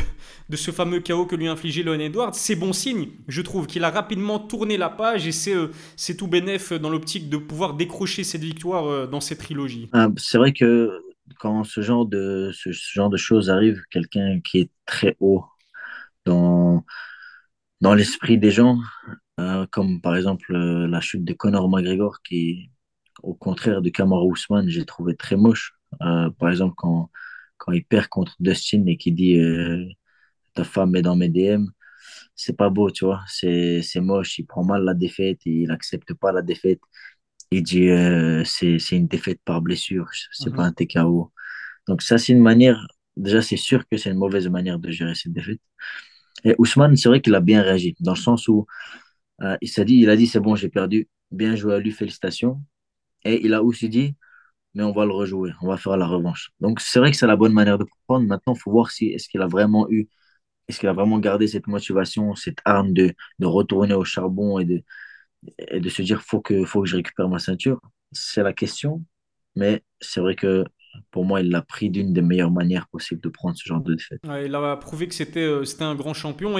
de, 0.51 0.57
ce 0.57 0.71
fameux 0.71 1.01
KO 1.01 1.25
que 1.25 1.35
lui 1.35 1.49
a 1.49 1.53
infligé 1.53 1.83
Leon 1.83 1.99
Edwards. 2.01 2.35
C'est 2.35 2.55
bon 2.55 2.75
signe, 2.75 3.09
je 3.29 3.41
trouve, 3.41 3.67
qu'il 3.67 3.83
a 3.83 3.91
rapidement 3.91 4.39
tourné 4.39 4.77
la 4.77 4.91
page 4.91 5.27
et 5.27 5.33
c'est 5.33 5.55
euh, 5.55 5.71
tout 6.19 6.27
bénéf 6.27 6.73
dans 6.75 6.91
l'optique 6.91 7.31
de 7.31 7.39
pouvoir 7.39 7.75
décrocher 7.75 8.25
cette 8.25 8.43
victoire 8.43 8.87
euh, 8.87 9.07
dans 9.07 9.21
cette 9.21 9.39
trilogie. 9.39 9.89
Ah, 9.95 10.09
c'est 10.19 10.37
vrai 10.37 10.53
que 10.53 11.01
quand 11.39 11.65
ce 11.65 11.81
genre 11.81 12.05
de, 12.05 12.51
ce, 12.53 12.71
genre 12.73 13.09
de 13.09 13.17
choses 13.17 13.49
arrive, 13.49 13.83
quelqu'un 13.91 14.41
qui 14.41 14.59
est 14.59 14.71
très 14.85 15.17
haut 15.19 15.47
dans, 16.27 16.85
dans 17.81 17.95
l'esprit 17.95 18.37
des 18.37 18.51
gens, 18.51 18.79
euh, 19.41 19.65
comme 19.71 20.03
par 20.03 20.15
exemple 20.15 20.55
la 20.55 21.01
chute 21.01 21.25
de 21.25 21.33
Conor 21.33 21.71
McGregor, 21.71 22.21
qui, 22.23 22.71
au 23.23 23.33
contraire 23.33 23.81
de 23.81 23.89
Kamaru 23.89 24.33
Usman, 24.35 24.69
j'ai 24.69 24.85
trouvé 24.85 25.17
très 25.17 25.37
moche. 25.37 25.76
Euh, 26.03 26.31
par 26.31 26.51
exemple, 26.51 26.75
quand, 26.77 27.11
quand 27.59 27.73
il 27.73 27.85
perd 27.85 28.09
contre 28.09 28.35
Dustin 28.41 28.85
et 28.87 28.97
qu'il 28.97 29.15
dit 29.15 29.39
euh, 29.39 29.85
ta 30.55 30.65
femme 30.65 30.97
est 30.97 31.03
dans 31.03 31.17
mes 31.17 31.29
DM, 31.29 31.67
c'est 32.35 32.57
pas 32.57 32.71
beau, 32.71 32.91
tu 32.91 33.05
vois. 33.05 33.23
C'est 33.29 33.83
moche. 33.97 34.39
Il 34.39 34.47
prend 34.47 34.65
mal 34.65 34.85
la 34.85 34.95
défaite, 34.95 35.41
il 35.47 35.71
accepte 35.71 36.15
pas 36.15 36.33
la 36.33 36.43
défaite. 36.43 36.81
Il 37.51 37.63
dit 37.63 37.89
euh, 37.91 38.45
c'est 38.45 38.79
une 38.93 39.07
défaite 39.09 39.41
par 39.45 39.63
blessure, 39.63 40.09
c'est 40.33 40.51
pas 40.55 40.63
mhm. 40.65 40.69
un 40.69 40.73
TKO. 40.73 41.33
Donc, 41.89 42.03
ça, 42.03 42.19
c'est 42.19 42.33
une 42.33 42.43
manière. 42.43 42.87
Déjà, 43.17 43.43
c'est 43.43 43.57
sûr 43.57 43.87
que 43.89 43.97
c'est 43.97 44.11
une 44.11 44.19
mauvaise 44.19 44.49
manière 44.49 44.79
de 44.79 44.91
gérer 44.91 45.15
cette 45.15 45.33
défaite. 45.33 45.61
Et 46.45 46.55
Ousmane, 46.59 46.97
c'est 46.97 47.09
vrai 47.09 47.21
qu'il 47.23 47.35
a 47.35 47.41
bien 47.41 47.63
réagi, 47.63 47.97
dans 48.01 48.13
le 48.15 48.19
sens 48.19 48.49
où 48.49 48.67
il 49.61 49.69
s'est 49.69 49.85
dit, 49.85 49.97
il 49.97 50.11
a 50.11 50.17
dit 50.17 50.27
c'est 50.27 50.41
bon, 50.41 50.57
j'ai 50.57 50.69
perdu, 50.69 51.09
bien 51.31 51.57
joué 51.57 51.75
à 51.75 51.79
lui, 51.79 51.93
félicitations. 51.93 52.61
Et 53.25 53.45
il 53.45 53.55
a 53.55 53.63
aussi 53.63 53.89
dit 53.89 54.17
mais 54.77 54.85
on 54.85 54.93
va 54.93 55.07
le 55.07 55.13
rejouer, 55.13 55.53
on 55.63 55.69
va 55.69 55.79
faire 55.79 55.97
la 55.97 56.07
revanche. 56.07 56.51
Donc 56.61 56.81
c'est 56.81 57.01
vrai 57.01 57.11
que 57.11 57.17
c'est 57.17 57.27
la 57.27 57.37
bonne 57.37 57.55
manière 57.55 57.79
de 57.79 57.87
prendre. 58.07 58.27
Maintenant, 58.29 58.55
il 58.55 58.61
faut 58.61 58.71
voir 58.71 58.91
si 58.93 59.07
est-ce 59.09 59.29
qu'il 59.31 59.43
a 59.43 59.49
vraiment 59.49 59.89
eu, 59.91 60.09
est-ce 60.69 60.81
qu'il 60.81 60.89
a 60.89 60.95
vraiment 60.95 61.19
gardé 61.19 61.49
cette 61.49 61.67
motivation, 61.69 62.35
cette 62.37 62.59
arme 62.65 62.93
de, 62.95 63.15
de 63.41 63.47
retourner 63.47 63.95
au 63.95 64.05
charbon 64.05 64.59
et 64.61 64.67
de, 64.67 64.83
et 65.59 65.81
de 65.81 65.89
se 65.89 66.03
dire 66.03 66.23
faut 66.23 66.41
que, 66.41 66.65
faut 66.65 66.83
que 66.83 66.89
je 66.89 66.97
récupère 66.97 67.29
ma 67.29 67.39
ceinture? 67.39 67.81
C'est 68.13 68.43
la 68.43 68.53
question, 68.53 69.03
mais 69.57 69.83
c'est 70.01 70.21
vrai 70.21 70.37
que 70.37 70.65
pour 71.11 71.25
moi, 71.25 71.41
il 71.41 71.51
l'a 71.51 71.63
pris 71.63 71.91
d'une 71.91 72.13
des 72.13 72.23
meilleures 72.23 72.51
manières 72.51 72.89
possibles 72.89 73.21
de 73.21 73.29
prendre 73.29 73.57
ce 73.57 73.65
genre 73.69 73.81
de 73.81 73.95
défaite. 73.95 74.21
il 74.25 74.55
a 74.55 74.77
prouvé 74.77 75.09
que 75.09 75.15
c'était 75.15 75.45
euh, 75.45 75.65
un 75.81 75.95
grand 75.95 76.15
champion 76.15 76.59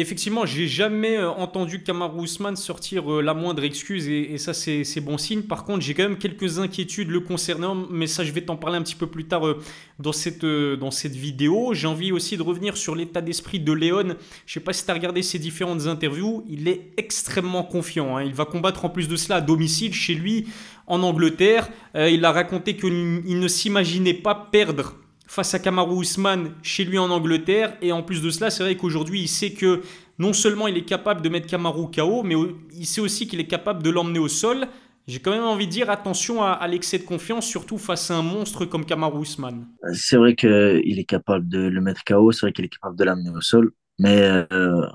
effectivement, 0.00 0.46
j'ai 0.46 0.66
jamais 0.66 1.18
euh, 1.18 1.30
entendu 1.30 1.82
Kamaru 1.82 2.24
Usman 2.24 2.56
sortir 2.56 3.12
euh, 3.12 3.20
la 3.20 3.34
moindre 3.34 3.62
excuse 3.62 4.08
et, 4.08 4.38
ça 4.38 4.54
c'est 4.54 5.00
bon 5.00 5.18
signe. 5.18 5.42
Par 5.42 5.64
contre, 5.64 5.82
j'ai 5.82 5.92
quand 5.92 6.04
même 6.04 6.16
quelques 6.16 6.58
inquiétudes 6.58 7.10
le 7.10 7.20
concernant, 7.20 7.74
mais 7.74 8.06
ça 8.06 8.24
je 8.24 8.32
vais 8.32 8.40
t'en 8.40 8.56
parler 8.56 8.78
un 8.78 8.82
petit 8.82 8.94
peu 8.94 9.06
plus 9.06 9.24
tard 9.24 9.46
euh, 9.46 9.60
dans 9.98 10.12
cette, 10.12 10.46
dans 10.46 10.90
cette 10.90 11.14
vidéo. 11.14 11.74
J'ai 11.74 11.86
envie 11.86 12.10
aussi 12.10 12.36
de 12.38 12.42
revenir 12.42 12.76
sur 12.76 12.94
l'état 12.94 13.20
d'esprit 13.20 13.60
de 13.60 13.72
Léon. 13.72 14.16
Je 14.46 14.52
sais 14.54 14.60
pas 14.60 14.72
si 14.72 14.84
tu 14.84 14.90
as 14.90 14.94
regardé 14.94 15.22
ses 15.22 15.38
différentes 15.38 15.86
interviews, 15.86 16.44
il 16.48 16.68
est 16.68 16.92
extrêmement 16.96 17.62
confiant. 17.62 18.16
Hein. 18.16 18.24
Il 18.24 18.34
va 18.34 18.46
combattre 18.46 18.86
en 18.86 18.88
plus 18.88 19.08
de 19.08 19.16
cela 19.16 19.36
à 19.36 19.40
domicile 19.40 19.92
chez 19.92 20.14
lui 20.14 20.48
en 20.86 21.02
Angleterre. 21.02 21.68
il 21.94 22.24
a 22.24 22.32
raconté 22.32 22.76
qu'il 22.76 23.22
ne 23.24 23.48
s'imaginait 23.48 24.14
pas 24.14 24.34
perdre 24.50 24.96
face 25.32 25.54
à 25.54 25.58
Kamaru 25.58 26.02
Usman 26.02 26.52
chez 26.62 26.84
lui 26.84 26.98
en 26.98 27.08
Angleterre. 27.08 27.74
Et 27.80 27.90
en 27.90 28.02
plus 28.02 28.20
de 28.20 28.28
cela, 28.28 28.50
c'est 28.50 28.62
vrai 28.62 28.76
qu'aujourd'hui, 28.76 29.22
il 29.22 29.28
sait 29.28 29.52
que 29.52 29.80
non 30.18 30.34
seulement 30.34 30.68
il 30.68 30.76
est 30.76 30.84
capable 30.84 31.22
de 31.22 31.28
mettre 31.30 31.46
Kamaru 31.46 31.90
KO, 31.90 32.22
mais 32.22 32.34
il 32.74 32.84
sait 32.84 33.00
aussi 33.00 33.26
qu'il 33.26 33.40
est 33.40 33.46
capable 33.46 33.82
de 33.82 33.88
l'emmener 33.88 34.18
au 34.18 34.28
sol. 34.28 34.66
J'ai 35.06 35.20
quand 35.20 35.30
même 35.30 35.42
envie 35.42 35.66
de 35.66 35.72
dire 35.72 35.88
attention 35.88 36.42
à, 36.42 36.68
l'excès 36.68 36.98
de 36.98 37.04
confiance, 37.04 37.46
surtout 37.46 37.78
face 37.78 38.10
à 38.10 38.16
un 38.16 38.22
monstre 38.22 38.66
comme 38.66 38.84
Kamaru 38.84 39.22
Usman. 39.22 39.66
C'est 39.94 40.18
vrai 40.18 40.36
qu'il 40.36 40.98
est 40.98 41.08
capable 41.08 41.48
de 41.48 41.60
le 41.60 41.80
mettre 41.80 42.04
KO, 42.04 42.30
c'est 42.30 42.44
vrai 42.44 42.52
qu'il 42.52 42.66
est 42.66 42.68
capable 42.76 42.98
de 42.98 43.04
l'amener 43.04 43.30
au 43.30 43.40
sol, 43.40 43.72
mais 43.98 44.18
il 44.18 44.46
euh, 44.52 44.86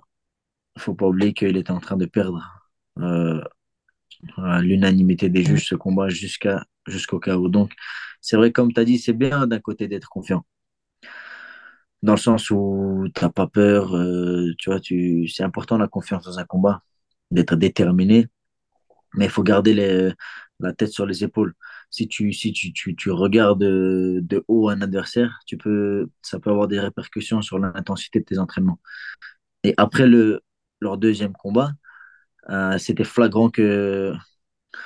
ne 0.75 0.82
faut 0.82 0.94
pas 0.94 1.08
oublier 1.08 1.34
qu'il 1.34 1.58
était 1.58 1.72
en 1.72 1.79
train 1.79 1.98
de 1.98 2.06
perdre 2.06 2.44
euh, 3.00 3.41
l'unanimité 4.62 5.29
des 5.29 5.44
juges 5.44 5.67
ce 5.67 5.75
combat 5.75 6.10
jusqu'à 6.10 6.63
jusqu'au 6.86 7.20
KO. 7.20 7.50
Donc, 7.50 7.74
c'est 8.27 8.36
vrai, 8.38 8.51
comme 8.51 8.74
tu 8.74 8.79
as 8.81 8.86
dit, 8.86 9.00
c'est 9.00 9.13
bien 9.13 9.48
d'un 9.48 9.60
côté 9.62 9.88
d'être 9.88 10.10
confiant. 10.10 10.46
Dans 12.03 12.13
le 12.13 12.17
sens 12.19 12.51
où 12.51 13.05
tu 13.15 13.24
n'as 13.24 13.29
pas 13.29 13.48
peur, 13.48 13.96
euh, 13.96 14.53
tu 14.57 14.69
vois, 14.69 14.79
tu... 14.79 15.27
c'est 15.29 15.43
important 15.43 15.77
la 15.77 15.88
confiance 15.88 16.25
dans 16.25 16.38
un 16.39 16.46
combat, 16.46 16.84
d'être 17.31 17.55
déterminé, 17.55 18.27
mais 19.15 19.25
il 19.25 19.31
faut 19.31 19.43
garder 19.43 19.74
la 20.60 20.74
tête 20.74 20.91
sur 20.91 21.05
les 21.05 21.24
épaules. 21.24 21.53
Si 21.89 22.07
tu, 22.10 22.34
si 22.34 22.53
tu, 22.53 23.12
regardes 23.12 23.60
de, 23.60 24.46
haut 24.48 24.69
un 24.69 24.81
adversaire, 24.81 25.39
tu 25.46 25.57
peux, 25.57 26.10
ça 26.22 26.39
peut 26.39 26.51
avoir 26.51 26.67
des 26.67 26.79
répercussions 26.79 27.41
sur 27.41 27.60
l'intensité 27.60 28.19
de 28.19 28.25
tes 28.25 28.39
entraînements. 28.39 28.79
Et 29.63 29.74
après 29.77 30.07
le, 30.07 30.41
leur 30.81 30.98
deuxième 30.98 31.34
combat, 31.34 31.72
euh, 32.50 32.77
c'était 32.77 33.03
flagrant 33.05 33.50
que 33.50 34.13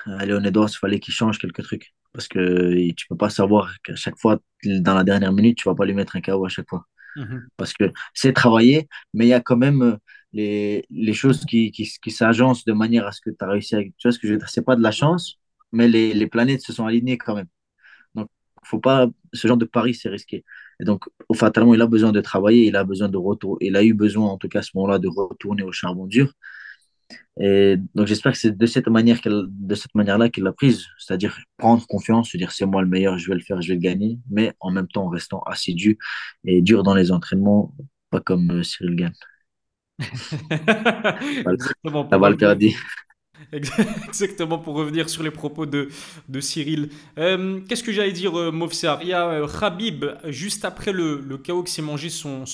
euh, 0.07 0.25
Léon 0.25 0.67
fallait 0.67 0.99
qu'il 0.99 1.13
change 1.13 1.39
quelques 1.39 1.63
trucs. 1.63 1.93
Parce 2.13 2.27
que 2.27 2.91
tu 2.93 3.07
peux 3.07 3.17
pas 3.17 3.29
savoir 3.29 3.73
qu'à 3.83 3.95
chaque 3.95 4.17
fois, 4.17 4.39
dans 4.65 4.93
la 4.95 5.03
dernière 5.03 5.31
minute, 5.31 5.57
tu 5.57 5.69
vas 5.69 5.75
pas 5.75 5.85
lui 5.85 5.93
mettre 5.93 6.15
un 6.15 6.21
KO 6.21 6.45
à 6.45 6.49
chaque 6.49 6.69
fois. 6.69 6.85
Mhm. 7.15 7.47
Parce 7.57 7.73
que 7.73 7.91
c'est 8.13 8.33
travaillé, 8.33 8.87
mais 9.13 9.25
il 9.25 9.29
y 9.29 9.33
a 9.33 9.41
quand 9.41 9.57
même, 9.57 9.97
les, 10.33 10.85
les 10.89 11.13
choses 11.13 11.45
qui, 11.45 11.71
qui, 11.71 11.89
qui 12.01 12.11
s'agencent 12.11 12.65
de 12.65 12.73
manière 12.73 13.05
à 13.07 13.11
ce 13.11 13.21
que 13.21 13.29
tu 13.29 13.37
as 13.41 13.47
réussi 13.47 13.75
à... 13.75 13.81
Tu 13.83 13.93
vois 14.03 14.11
ce 14.11 14.19
que 14.19 14.27
je 14.27 14.33
veux 14.33 14.39
dire? 14.39 14.49
C'est 14.49 14.65
pas 14.65 14.75
de 14.75 14.81
la 14.83 14.91
chance, 14.91 15.39
mais 15.71 15.87
les, 15.87 16.13
les 16.13 16.27
planètes 16.27 16.61
se 16.61 16.73
sont 16.73 16.85
alignées 16.85 17.17
quand 17.17 17.35
même. 17.35 17.47
Donc, 18.15 18.29
faut 18.63 18.79
pas... 18.79 19.07
Ce 19.33 19.47
genre 19.47 19.57
de 19.57 19.65
pari, 19.65 19.93
c'est 19.95 20.09
risqué. 20.09 20.43
Et 20.79 20.83
donc, 20.85 21.05
fatalement, 21.35 21.73
il 21.73 21.81
a 21.81 21.87
besoin 21.87 22.11
de 22.11 22.21
travailler, 22.21 22.67
il 22.67 22.75
a 22.75 22.83
besoin 22.83 23.09
de 23.09 23.17
retour. 23.17 23.57
Il 23.61 23.75
a 23.75 23.83
eu 23.83 23.93
besoin, 23.93 24.27
en 24.29 24.37
tout 24.37 24.49
cas 24.49 24.59
à 24.59 24.61
ce 24.63 24.71
moment-là, 24.75 24.99
de 24.99 25.07
retourner 25.09 25.63
au 25.63 25.71
charbon 25.71 26.07
dur. 26.07 26.33
Et 27.39 27.77
donc, 27.95 28.07
j'espère 28.07 28.33
que 28.33 28.37
c'est 28.37 28.55
de 28.57 28.65
cette 28.65 28.87
manière 28.87 29.21
qu'elle, 29.21 29.45
de 29.49 29.75
cette 29.75 29.95
manière-là 29.95 30.29
qu'il 30.29 30.43
l'a 30.43 30.51
prise, 30.53 30.85
c'est-à-dire 30.99 31.39
prendre 31.57 31.85
confiance, 31.87 32.29
se 32.31 32.37
dire 32.37 32.51
c'est 32.51 32.65
moi 32.65 32.81
le 32.81 32.87
meilleur, 32.89 33.17
je 33.17 33.27
vais 33.29 33.35
le 33.35 33.41
faire, 33.41 33.61
je 33.61 33.69
vais 33.69 33.75
le 33.75 33.79
gagner, 33.81 34.19
mais 34.29 34.53
en 34.59 34.71
même 34.71 34.87
temps 34.87 35.05
en 35.05 35.09
restant 35.09 35.41
assidu 35.43 35.97
et 36.45 36.61
dur 36.61 36.83
dans 36.83 36.93
les 36.95 37.11
entraînements, 37.11 37.73
pas 38.09 38.19
comme 38.21 38.51
euh, 38.51 38.63
Cyril 38.63 38.95
Gann. 38.95 39.13
Exactement. 41.45 42.11
Exactement 44.07 44.59
pour 44.59 44.75
revenir 44.75 45.09
sur 45.09 45.23
les 45.23 45.31
propos 45.31 45.65
de, 45.65 45.89
de 46.29 46.39
Cyril. 46.41 46.89
Euh, 47.17 47.59
qu'est-ce 47.67 47.83
que 47.83 47.91
j'allais 47.91 48.11
dire, 48.11 48.37
euh, 48.37 48.51
Mofsar? 48.51 49.01
Il 49.01 49.09
y 49.09 49.13
a 49.13 49.27
euh, 49.27 49.47
Khabib, 49.47 50.05
juste 50.25 50.65
après 50.65 50.91
le, 50.91 51.19
le 51.19 51.37
KO 51.37 51.63
qui 51.63 51.71
s'est 51.73 51.81
mangé 51.81 52.09
son- 52.09 52.45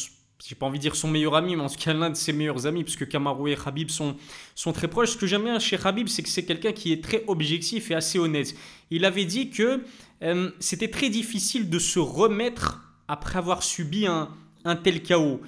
j'ai 0.46 0.56
pas 0.56 0.66
envie 0.66 0.78
de 0.78 0.82
dire 0.82 0.96
son 0.96 1.08
meilleur 1.08 1.36
ami, 1.36 1.56
mais 1.56 1.64
en 1.64 1.70
tout 1.70 1.80
cas 1.80 1.94
l'un 1.94 2.10
de 2.10 2.16
ses 2.16 2.32
meilleurs 2.32 2.68
amis, 2.68 2.84
puisque 2.84 3.08
Kamaru 3.08 3.52
et 3.52 3.56
Khabib 3.56 3.90
sont, 3.90 4.16
sont 4.56 4.72
très 4.72 4.88
proches. 4.88 5.12
Ce 5.12 5.18
que 5.18 5.28
j'aime 5.28 5.44
bien 5.44 5.60
chez 5.60 5.78
Khabib, 5.78 6.08
c'est 6.08 6.24
que 6.24 6.30
c'est 6.30 6.46
quelqu'un 6.46 6.72
qui 6.72 6.94
est 6.94 7.04
très 7.04 7.24
objectif 7.28 7.92
et 7.92 7.96
assez 7.96 8.20
honnête. 8.20 8.54
Il 8.92 9.06
avait 9.06 9.26
dit 9.26 9.50
que 9.50 9.84
euh, 10.24 10.52
c'était 10.60 10.90
très 10.90 11.10
difficile 11.10 11.70
de 11.70 11.80
se 11.80 12.00
remettre 12.00 12.82
après 13.08 13.40
avoir 13.40 13.64
subi 13.64 14.06
un, 14.06 14.30
tel 14.84 15.02
KO. 15.02 15.42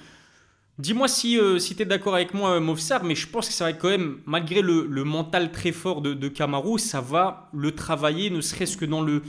Dis-moi 0.80 1.08
si, 1.08 1.38
euh, 1.38 1.58
tu 1.58 1.82
es 1.82 1.84
d'accord 1.84 2.14
avec 2.14 2.32
moi, 2.32 2.52
euh, 2.52 2.60
Mofsar, 2.60 3.04
mais 3.04 3.14
je 3.14 3.28
pense 3.28 3.48
que 3.48 3.52
ça 3.52 3.64
va 3.66 3.74
quand 3.74 3.90
même, 3.90 4.16
malgré 4.24 4.62
le, 4.62 5.04
mental 5.04 5.52
très 5.52 5.72
fort 5.72 6.00
de, 6.00 6.14
de 6.14 6.28
Kamaru, 6.28 6.78
ça 6.78 7.02
va 7.02 7.50
le 7.52 7.72
travailler, 7.72 8.30
ne 8.30 8.40
serait-ce 8.40 8.78
que 8.78 8.86
dans 8.86 9.02
le, 9.02 9.20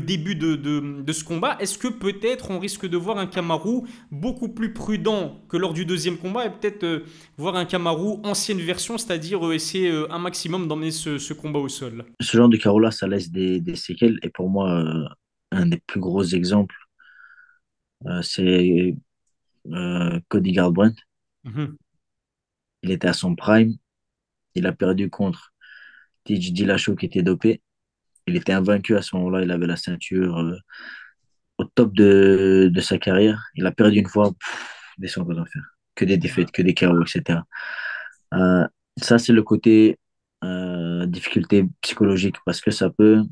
début 0.00 0.36
de, 0.36 1.12
ce 1.12 1.24
combat. 1.24 1.56
Est-ce 1.58 1.78
que 1.78 1.88
peut-être 1.88 2.52
on 2.52 2.60
risque 2.60 2.86
de 2.86 2.96
voir 2.96 3.18
un 3.18 3.26
Kamaru 3.26 3.88
beaucoup 4.12 4.48
plus 4.48 4.72
prudent 4.72 5.40
que 5.48 5.56
lors 5.56 5.74
du 5.74 5.84
deuxième 5.84 6.16
combat 6.16 6.46
et 6.46 6.50
peut-être 6.50 6.84
euh, 6.84 7.00
voir 7.36 7.56
un 7.56 7.64
Kamaru 7.64 8.18
ancienne 8.22 8.60
version, 8.60 8.96
c'est-à-dire 8.96 9.52
essayer 9.52 9.90
un 10.10 10.18
maximum 10.20 10.68
d'emmener 10.68 10.92
ce, 10.92 11.32
combat 11.32 11.58
au 11.58 11.68
sol? 11.68 12.04
Ce 12.20 12.36
genre 12.36 12.48
de 12.48 12.56
carreau-là, 12.56 12.92
ça 12.92 13.08
laisse 13.08 13.32
des, 13.32 13.60
des 13.60 13.74
séquelles. 13.74 14.20
Et 14.22 14.28
pour 14.28 14.48
moi, 14.48 14.84
un 15.50 15.66
des 15.66 15.78
plus 15.78 15.98
gros 15.98 16.22
exemples, 16.22 16.76
c'est 18.22 18.94
euh, 19.72 20.18
Cody 20.28 20.52
Garbrandt. 20.52 21.00
Mhm, 21.44 21.76
Il 22.82 22.90
était 22.90 23.08
à 23.08 23.12
son 23.12 23.34
prime. 23.34 23.76
Il 24.54 24.66
a 24.66 24.72
perdu 24.72 25.10
contre 25.10 25.52
TJ 26.24 26.52
Dillashaw 26.52 26.96
qui 26.96 27.06
était 27.06 27.22
dopé. 27.22 27.62
Il 28.26 28.36
était 28.36 28.52
invaincu 28.52 28.96
à 28.96 29.02
ce 29.02 29.16
moment-là. 29.16 29.42
Il 29.42 29.50
avait 29.50 29.66
la 29.66 29.76
ceinture 29.76 30.38
euh, 30.38 30.56
au 31.58 31.64
top 31.64 31.94
de, 31.94 32.70
de 32.72 32.80
sa 32.80 32.98
carrière. 32.98 33.48
Il 33.54 33.66
a 33.66 33.72
perdu 33.72 33.98
une 33.98 34.08
fois. 34.08 34.32
Pff, 34.32 34.94
descend 34.98 35.28
aux 35.28 35.38
enfers. 35.38 35.76
Que 35.94 36.04
des 36.04 36.18
défaites, 36.18 36.50
que 36.50 36.62
des 36.62 36.74
KO, 36.74 37.02
etc. 37.02 37.40
Euh, 38.34 38.66
ça, 38.96 39.18
c'est 39.18 39.32
le 39.32 39.42
côté 39.42 39.98
difficulté 41.06 41.66
psychologique 41.82 42.36
parce 42.46 42.60
que 42.60 42.70
ça 42.70 42.88
peut, 42.90 43.22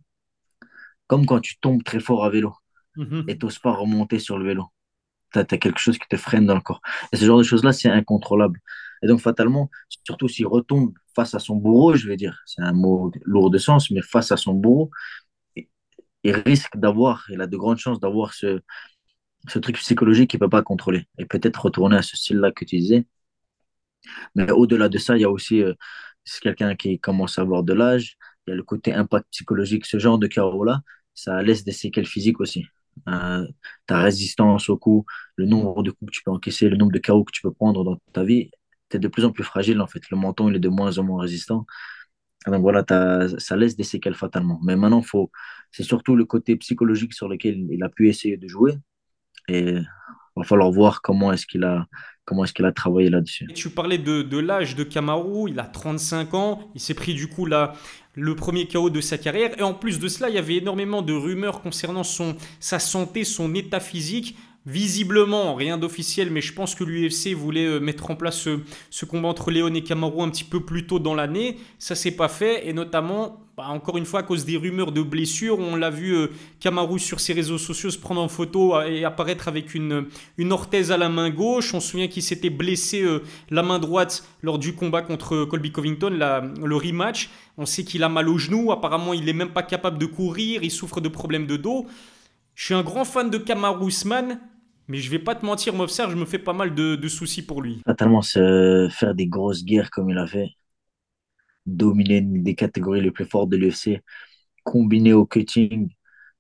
comme 1.07 1.27
quand 1.27 1.41
tu 1.41 1.59
tombes 1.59 1.83
très 1.83 2.01
fort 2.01 2.25
à 2.25 2.31
vélo 2.31 2.55
et 2.97 3.01
mhm. 3.01 3.39
t'oses 3.39 3.59
pas 3.59 3.73
remonter 3.73 4.19
sur 4.19 4.39
le 4.39 4.45
vélo. 4.45 4.67
Tu 5.33 5.39
as, 5.39 5.45
quelque 5.45 5.79
chose 5.79 5.99
qui 5.99 6.09
te 6.09 6.17
freine 6.17 6.47
dans 6.47 6.55
le 6.55 6.61
corps. 6.61 6.81
Et 7.13 7.17
ce 7.17 7.25
genre 7.25 7.39
de 7.39 7.43
choses-là, 7.43 7.73
c'est 7.73 7.91
incontrôlable. 7.91 8.61
Et 9.03 9.07
donc, 9.07 9.21
fatalement, 9.21 9.71
surtout 10.05 10.29
s'il 10.29 10.47
retombe 10.47 10.93
face 11.15 11.35
à 11.35 11.39
son 11.39 11.57
bourreau, 11.57 11.95
je 11.95 12.09
vais 12.09 12.17
dire, 12.17 12.43
c'est 12.47 12.63
un 12.63 12.73
mot 12.73 13.13
lourd 13.25 13.51
de 13.51 13.59
sens, 13.59 13.91
mais 13.91 14.03
face 14.03 14.33
à 14.33 14.37
son 14.37 14.55
bourreau, 14.55 14.91
il 16.25 16.33
risque 16.35 16.77
d'avoir, 16.77 17.25
il 17.31 17.41
a 17.41 17.47
de 17.47 17.57
grandes 17.57 17.79
chances 17.79 18.01
d'avoir 18.01 18.35
ce, 18.35 18.61
ce 19.49 19.59
truc 19.59 19.77
psychologique 19.77 20.31
qu'il 20.31 20.39
ne 20.39 20.47
peut 20.47 20.51
pas 20.51 20.63
contrôler. 20.63 21.07
Et 21.19 21.27
peut-être 21.27 21.63
retourner 21.63 21.97
à 21.97 22.03
ce 22.03 22.17
style-là 22.17 22.53
que 22.53 22.65
tu 22.65 22.77
disais. 22.79 23.07
Mais 24.35 24.51
au-delà 24.51 24.89
de 24.89 24.99
ça, 24.99 25.17
il 25.17 25.21
y 25.23 25.25
a 25.25 25.31
aussi, 25.31 25.63
euh, 25.63 25.75
quelqu'un 26.43 26.77
qui 26.77 26.99
commence 27.01 27.39
à 27.39 27.43
avoir 27.43 27.63
de 27.63 27.73
l'âge, 27.73 28.17
il 28.47 28.51
y 28.51 28.53
a 28.53 28.57
le 28.57 28.63
côté 28.63 28.93
impact 28.95 29.27
psychologique. 29.31 29.87
Ce 29.87 29.99
genre 29.99 30.19
de 30.19 30.27
carreau-là, 30.27 30.81
ça 31.15 31.43
laisse 31.43 31.65
des 31.65 31.73
séquelles 31.73 32.07
physiques 32.07 32.41
aussi. 32.41 32.67
Euh, 33.09 33.47
ta 33.87 33.99
résistance 34.01 34.69
au 34.69 34.77
coup, 34.79 35.05
le 35.37 35.47
nombre 35.47 35.83
de 35.83 35.91
coups 35.91 36.11
que 36.11 36.17
tu 36.19 36.23
peux 36.25 36.31
encaisser, 36.31 36.69
le 36.69 36.77
nombre 36.77 36.93
de 36.93 36.99
KO 36.99 37.25
que 37.25 37.33
tu 37.33 37.43
peux 37.43 37.53
prendre 37.53 37.85
dans 37.85 37.97
ta 38.13 38.25
vie, 38.25 38.51
tu 38.91 38.97
es 38.97 39.01
de 39.01 39.09
plus 39.09 39.25
en 39.25 39.33
plus 39.33 39.45
fragile 39.45 39.81
en 39.81 39.87
fait. 39.87 40.03
Le 40.11 40.17
menton, 40.17 40.49
il 40.49 40.57
est 40.57 40.61
de 40.61 40.69
moins 40.69 40.99
en 40.99 41.05
moins 41.05 41.23
résistant. 41.23 41.67
Donc 42.47 42.63
voilà, 42.63 42.83
t'as- 42.85 43.29
ça 43.39 43.57
laisse 43.57 43.77
des 43.77 43.85
séquelles 43.85 44.15
fatalement. 44.15 44.61
Mais 44.65 44.77
maintenant, 44.77 45.03
faut, 45.03 45.31
c'est 45.73 45.83
surtout 45.83 46.17
le 46.17 46.25
côté 46.25 46.57
psychologique 46.57 47.13
sur 47.15 47.29
lequel 47.29 47.67
il 47.71 47.83
a 47.83 47.89
pu 47.91 48.09
essayer 48.09 48.37
de 48.37 48.49
jouer. 48.49 48.75
Et 49.49 49.61
il 49.73 49.87
va 50.37 50.45
falloir 50.45 50.71
voir 50.73 51.03
comment 51.03 51.33
est-ce 51.33 51.47
qu'il 51.47 51.65
a, 51.65 51.87
comment 52.29 52.45
est-ce 52.45 52.53
qu'il 52.53 52.67
a 52.67 52.73
travaillé 52.73 53.09
là-dessus. 53.09 53.47
Tu 53.55 53.71
parlais 53.71 53.97
de, 53.97 54.21
de 54.21 54.39
l'âge 54.39 54.77
de 54.77 54.85
Kamaru, 54.85 55.49
il 55.49 55.59
a 55.59 55.65
35 55.65 56.35
ans, 56.35 56.61
il 56.75 56.81
s'est 56.81 56.93
pris 56.93 57.15
du 57.15 57.27
coup 57.27 57.47
là, 57.47 57.73
le 58.15 58.37
premier 58.37 58.69
KO 58.69 58.91
de 58.91 59.01
sa 59.01 59.17
carrière. 59.17 59.59
Et 59.59 59.63
en 59.63 59.73
plus 59.73 59.99
de 59.99 60.09
cela, 60.09 60.29
il 60.29 60.35
y 60.35 60.39
avait 60.39 60.57
énormément 60.57 61.01
de 61.01 61.15
rumeurs 61.15 61.63
concernant 61.63 62.03
son, 62.03 62.37
sa 62.61 62.79
santé, 62.79 63.25
son 63.25 63.55
état 63.55 63.81
physique. 63.81 64.37
Visiblement, 64.69 65.55
rien 65.55 65.79
d'officiel, 65.79 66.31
mais 66.31 66.43
je 66.43 66.53
pense 66.53 66.75
que 66.75 66.85
l'UFC 66.85 67.35
voulait 67.35 67.65
euh, 67.65 67.81
mettre 67.81 68.11
en 68.11 68.17
place 68.17 68.39
ce, 68.39 68.61
ce 68.91 69.07
combat 69.07 69.29
entre 69.29 69.51
Léon 69.51 69.73
et 69.73 69.83
Kamaru 69.83 70.21
un 70.21 70.29
petit 70.29 70.45
peu 70.45 70.61
plus 70.61 70.87
tôt 70.87 70.99
dans 70.99 71.15
l'année. 71.15 71.57
Ça 71.79 71.95
s'est 71.95 72.11
pas 72.11 72.29
fait, 72.29 72.69
et 72.69 72.75
notamment, 72.75 73.49
bah, 73.59 73.71
encore 73.71 73.99
une 73.99 74.05
fois, 74.05 74.21
à 74.21 74.23
cause 74.23 74.45
des 74.45 74.57
rumeurs 74.57 74.93
de 74.93 75.03
blessures, 75.03 75.59
on 75.59 75.75
l'a 75.75 75.91
vu 75.91 76.15
euh, 76.15 76.29
sur 76.99 77.19
ses 77.19 77.33
réseaux 77.33 77.59
sociaux 77.59 77.91
se 77.91 77.99
prendre 77.99 78.21
en 78.21 78.29
photo 78.29 78.77
euh, 78.77 78.85
et 78.85 79.05
apparaître 79.05 79.49
avec 79.49 79.75
une, 79.75 80.07
orthèse 80.53 80.93
à 80.93 80.97
la 80.97 81.09
main 81.09 81.29
gauche. 81.29 81.75
On 81.75 81.81
se 81.81 81.91
souvient 81.91 82.07
qu'il 82.07 82.23
s'était 82.23 82.51
blessé 82.51 83.03
euh, 83.03 83.25
la 83.51 83.65
main 83.65 83.81
droite 83.81 84.23
lors 84.43 84.61
du 84.61 84.77
combat 84.77 85.03
contre 85.03 85.45
Colby 85.45 85.73
Covington, 85.73 86.11
le 86.11 86.77
rematch. 86.77 87.31
On 87.57 87.67
sait 87.67 87.83
qu'il 87.83 88.05
a 88.05 88.09
mal 88.09 88.29
au 88.29 88.39
genou, 88.39 88.71
apparemment 88.71 89.13
il 89.13 89.25
n'est 89.25 89.33
même 89.33 89.53
pas 89.53 89.65
capable 89.65 89.99
de 89.99 90.07
courir, 90.07 90.63
il 90.63 90.71
souffre 90.71 91.01
de 91.01 91.09
problèmes 91.09 91.49
de 91.49 91.57
dos. 91.57 91.87
Je 92.55 92.67
suis 92.67 92.75
un 92.75 92.85
grand 92.85 93.05
fan 93.05 93.29
de 93.29 93.39
Kamaru 93.39 93.89
Usman, 93.89 94.39
mais 94.89 94.99
je 94.99 95.11
vais 95.11 95.19
pas 95.19 95.35
te 95.35 95.45
mentir, 95.45 95.75
Mofsar, 95.75 96.11
je 96.11 96.17
me 96.17 96.25
fais 96.25 96.39
pas 96.39 96.53
mal 96.53 96.75
de, 96.75 97.09
soucis 97.09 97.43
pour 97.43 97.63
lui. 97.63 97.83
Fatalement, 97.87 98.23
se 98.23 98.89
faire 98.91 99.15
des 99.15 99.27
grosses 99.27 99.65
guerres 99.65 99.91
comme 99.91 100.11
il 100.11 100.19
a 100.19 100.27
fait, 100.27 100.51
dominer 101.67 102.23
des 102.23 102.55
catégories 102.55 103.03
les 103.03 103.11
plus 103.11 103.27
fortes 103.27 103.51
de 103.51 103.57
l'UFC, 103.57 104.03
combiné 104.65 105.13
au 105.13 105.27
cutting, 105.27 105.91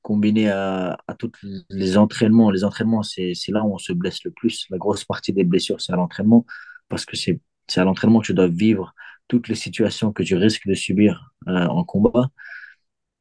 combiné 0.03 0.49
à, 0.49 0.99
à 1.07 1.15
tous 1.15 1.33
les 1.69 1.99
entraînements. 1.99 2.51
Les 2.51 2.65
entraînements, 2.65 3.03
c'est, 3.03 3.35
là 3.49 3.63
où 3.65 3.75
on 3.75 3.79
se 3.79 3.93
blesse 3.93 4.25
le 4.25 4.31
plus. 4.31 4.67
La 4.71 4.79
grosse 4.79 5.05
partie 5.05 5.33
des 5.33 5.45
blessures, 5.45 5.81
c'est 5.81 5.93
à 5.93 5.97
l'entraînement, 5.97 6.47
parce 6.89 7.05
que 7.05 7.17
c'est, 7.17 7.41
c'est 7.67 7.81
à 7.81 7.85
l'entraînement 7.85 8.21
que 8.21 8.27
tu 8.27 8.35
dois 8.35 8.49
vivre 8.49 8.95
toutes 9.29 9.49
les 9.49 9.55
situations 9.55 10.13
que 10.13 10.23
tu 10.23 10.35
risques 10.37 10.67
de 10.67 10.75
subir 10.75 11.33
euh, 11.49 11.67
en 11.67 11.85
combat. 11.85 12.31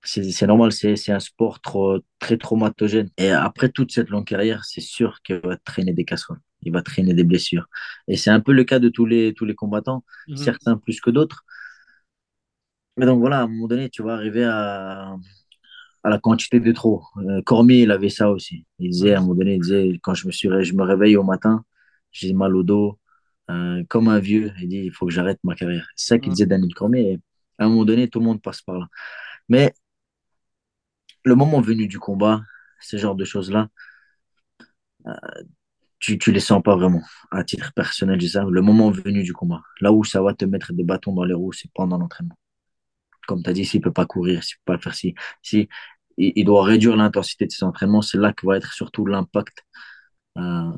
C'est, 0.03 0.47
normal, 0.47 0.71
c'est, 0.71 1.11
un 1.11 1.19
sport 1.19 1.59
trop, 1.59 1.99
très 2.19 2.37
traumatogène. 2.37 3.09
Et 3.17 3.29
après 3.31 3.69
toute 3.69 3.91
cette 3.91 4.09
longue 4.09 4.25
carrière, 4.25 4.63
c'est 4.63 4.79
sûr 4.81 5.21
qu'il 5.21 5.39
va 5.43 5.57
traîner 5.57 5.91
des 5.93 6.05
casseroles. 6.05 6.39
Il 6.63 6.71
va 6.71 6.81
traîner 6.81 7.13
des 7.13 7.25
blessures. 7.25 7.67
Et 8.07 8.15
c'est 8.15 8.29
un 8.29 8.39
peu 8.39 8.53
le 8.53 8.63
cas 8.63 8.79
de 8.79 8.87
tous 8.89 9.05
les, 9.05 9.33
tous 9.33 9.43
les 9.45 9.55
combattants, 9.55 10.05
Mhm. 10.27 10.37
certains 10.37 10.77
plus 10.77 11.01
que 11.01 11.09
d'autres. 11.09 11.43
Mais 12.97 13.05
donc 13.05 13.19
voilà, 13.19 13.39
à 13.41 13.43
un 13.43 13.47
moment 13.47 13.67
donné, 13.67 13.89
tu 13.89 14.01
vas 14.03 14.13
arriver 14.13 14.43
à, 14.45 15.15
à 16.03 16.09
la 16.09 16.19
quantité 16.19 16.59
de 16.59 16.71
trop. 16.71 17.03
Euh, 17.17 17.41
Cormier, 17.43 17.81
il 17.83 17.91
avait 17.91 18.09
ça 18.09 18.31
aussi. 18.31 18.65
Il 18.79 18.91
disait, 18.91 19.13
à 19.15 19.19
un 19.19 19.21
moment 19.21 19.35
donné, 19.35 19.55
il 19.55 19.61
disait, 19.61 19.99
quand 20.03 20.13
je 20.15 20.27
me 20.27 20.31
suis, 20.33 20.49
je 20.63 20.73
me 20.75 20.83
réveille 20.83 21.17
au 21.17 21.23
matin, 21.23 21.65
j'ai 22.11 22.33
mal 22.33 22.55
au 22.55 22.63
dos, 22.63 22.99
euh, 23.51 23.83
comme 23.89 24.07
un 24.09 24.19
vieux. 24.19 24.51
Il 24.61 24.69
dit, 24.69 24.77
il 24.85 24.91
faut 24.93 25.05
que 25.07 25.13
j'arrête 25.13 25.39
ma 25.43 25.55
carrière. 25.55 25.87
C'est 25.95 26.09
ça 26.15 26.19
qu'il 26.19 26.31
disait 26.33 26.45
Mhm. 26.45 26.49
Daniel 26.49 26.73
Cormier. 26.75 27.11
Et 27.13 27.19
à 27.59 27.65
un 27.65 27.69
moment 27.69 27.85
donné, 27.85 28.09
tout 28.09 28.19
le 28.19 28.25
monde 28.25 28.41
passe 28.41 28.61
par 28.61 28.79
là. 28.79 28.87
Mais 29.49 29.73
le 31.27 31.35
moment 31.35 31.61
venu 31.61 31.87
du 31.87 31.99
combat, 31.99 32.41
ce 32.81 32.97
genre 32.97 33.15
de 33.15 33.25
choses-là, 33.25 33.69
tu, 35.99 36.17
tu 36.17 36.31
les 36.31 36.39
sens 36.39 36.61
pas 36.63 36.75
vraiment. 36.75 37.01
À 37.31 37.43
titre 37.43 37.73
personnel, 37.73 38.19
je 38.21 38.27
ça. 38.27 38.45
Le 38.49 38.61
moment 38.61 38.91
venu 38.91 39.23
du 39.23 39.33
combat, 39.33 39.61
là 39.81 39.91
où 39.91 40.03
ça 40.03 40.21
va 40.21 40.33
te 40.33 40.45
mettre 40.45 40.73
des 40.73 40.83
bâtons 40.83 41.13
dans 41.13 41.23
les 41.23 41.33
roues, 41.33 41.53
c'est 41.53 41.71
pendant 41.73 41.97
l'entraînement. 41.97 42.37
Comme 43.27 43.43
tu 43.43 43.49
as 43.49 43.53
dit, 43.53 43.65
s'il 43.65 43.81
peut 43.81 43.93
pas 43.93 44.05
courir, 44.05 44.43
s'il 44.43 44.57
peut 44.65 44.73
pas 44.73 44.79
faire 44.79 44.95
ci, 44.95 45.15
si 45.41 45.67
il 46.17 46.45
doit 46.45 46.63
réduire 46.63 46.95
l'intensité 46.95 47.45
de 47.45 47.51
ses 47.51 47.63
entraînements, 47.63 48.01
c'est 48.01 48.17
là 48.17 48.33
que 48.33 48.45
va 48.47 48.57
être 48.57 48.73
surtout 48.73 49.05
l'impact 49.05 49.63
euh, 50.37 50.71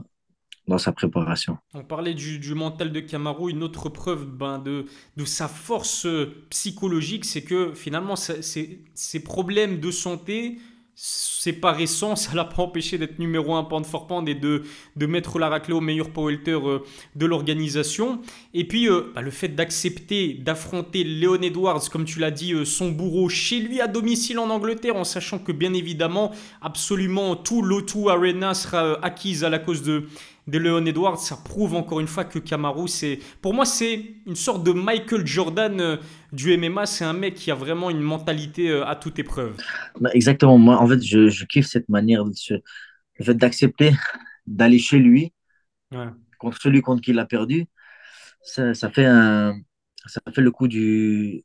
dans 0.69 0.77
sa 0.77 0.93
préparation. 0.93 1.57
On 1.73 1.83
parlait 1.83 2.13
du, 2.13 2.55
mental 2.55 2.93
de 2.93 3.01
Kamaru, 3.01 3.51
une 3.51 3.63
autre 3.63 3.89
preuve 3.89 4.25
ben, 4.25 4.59
de, 4.59 4.85
de 5.17 5.25
sa 5.25 5.47
force 5.49 6.07
psychologique, 6.49 7.25
c'est 7.25 7.41
que 7.41 7.73
finalement, 7.73 8.15
ses 8.15 9.23
problèmes 9.23 9.79
de 9.79 9.91
santé, 9.91 10.59
c'est 11.01 11.53
pas 11.53 11.71
récent, 11.71 12.17
ça 12.17 12.35
l'a 12.35 12.43
pas 12.43 12.61
empêché 12.61 12.97
d'être 12.97 13.19
numéro 13.19 13.55
1 13.55 13.63
pound 13.63 13.85
for 13.85 14.05
et 14.27 14.35
de, 14.35 14.63
mettre 15.07 15.39
la 15.39 15.47
raclée 15.47 15.73
au 15.73 15.79
meilleur 15.79 16.09
powerlifter 16.09 16.51
euh, 16.51 16.79
de 17.15 17.25
l'organisation. 17.25 18.19
Et 18.53 18.67
puis 18.67 18.89
euh, 18.89 19.03
bah, 19.15 19.21
le 19.21 19.31
fait 19.31 19.47
d'accepter 19.47 20.33
d'affronter 20.33 21.05
Leon 21.05 21.41
Edwards, 21.41 21.89
comme 21.89 22.03
tu 22.03 22.19
l'as 22.19 22.31
dit, 22.31 22.51
euh, 22.51 22.65
son 22.65 22.91
bourreau 22.91 23.29
chez 23.29 23.61
lui 23.61 23.79
à 23.79 23.87
domicile 23.87 24.39
en 24.39 24.49
Angleterre, 24.49 24.97
en 24.97 25.05
sachant 25.05 25.39
que 25.39 25.53
bien 25.53 25.73
évidemment, 25.73 26.33
absolument 26.61 27.37
tout 27.37 27.61
l'O2 27.61 28.11
Arena 28.11 28.53
sera 28.53 28.99
acquise 29.01 29.45
à 29.45 29.49
la 29.49 29.59
cause 29.59 29.83
de, 29.83 30.09
de 30.49 30.57
Leon 30.57 30.85
Edwards, 30.85 31.19
ça 31.19 31.37
prouve 31.37 31.75
encore 31.75 31.99
une 31.99 32.07
fois 32.07 32.25
que 32.25 32.39
Kamaru, 32.39 32.87
c'est, 32.87 33.19
pour 33.41 33.53
moi, 33.53 33.65
c'est 33.65 34.15
une 34.25 34.35
sorte 34.35 34.63
de 34.63 34.71
Michael 34.71 35.25
Jordan 35.25 35.79
euh, 35.79 35.97
du 36.31 36.57
MMA. 36.57 36.85
C'est 36.85 37.05
un 37.05 37.13
mec 37.13 37.35
qui 37.35 37.51
a 37.51 37.55
vraiment 37.55 37.89
une 37.89 38.01
mentalité 38.01 38.69
euh, 38.69 38.85
à 38.85 38.95
toute 38.95 39.19
épreuve. 39.19 39.55
Bah, 39.99 40.09
exactement. 40.13 40.57
Moi, 40.57 40.77
en 40.77 40.87
fait, 40.87 41.01
je, 41.01 41.45
kiffe 41.45 41.67
cette 41.67 41.89
manière, 41.89 42.25
de 42.25 42.33
le 43.19 43.25
fait 43.25 43.35
d'accepter 43.35 43.91
d'aller 44.47 44.79
chez 44.79 44.99
lui 44.99 45.33
contre 46.37 46.61
celui 46.61 46.81
contre 46.81 47.01
qui 47.01 47.11
il 47.11 47.19
a 47.19 47.25
perdu. 47.25 47.65
Ça, 48.41 48.73
fait 48.89 49.05
un, 49.05 49.55
ça 50.05 50.21
fait 50.33 50.41
le 50.41 50.51
coup 50.51 50.67
du. 50.67 51.43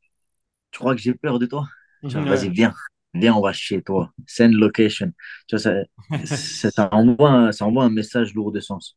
Tu 0.71 0.79
crois 0.79 0.95
que 0.95 1.01
j'ai 1.01 1.13
peur 1.13 1.39
de 1.39 1.45
toi? 1.45 1.67
Vas-y, 2.03 2.49
viens 2.49 2.73
viens, 3.15 3.33
on 3.35 3.41
va 3.41 3.53
chez 3.53 3.81
toi, 3.81 4.11
send 4.27 4.51
location. 4.53 5.11
Tu 5.47 5.57
vois, 5.57 5.59
ça, 5.59 5.75
ça, 6.71 6.89
envoie, 6.93 7.51
ça 7.51 7.65
envoie 7.65 7.83
un 7.85 7.89
message 7.89 8.33
lourd 8.33 8.51
de 8.51 8.59
sens. 8.59 8.95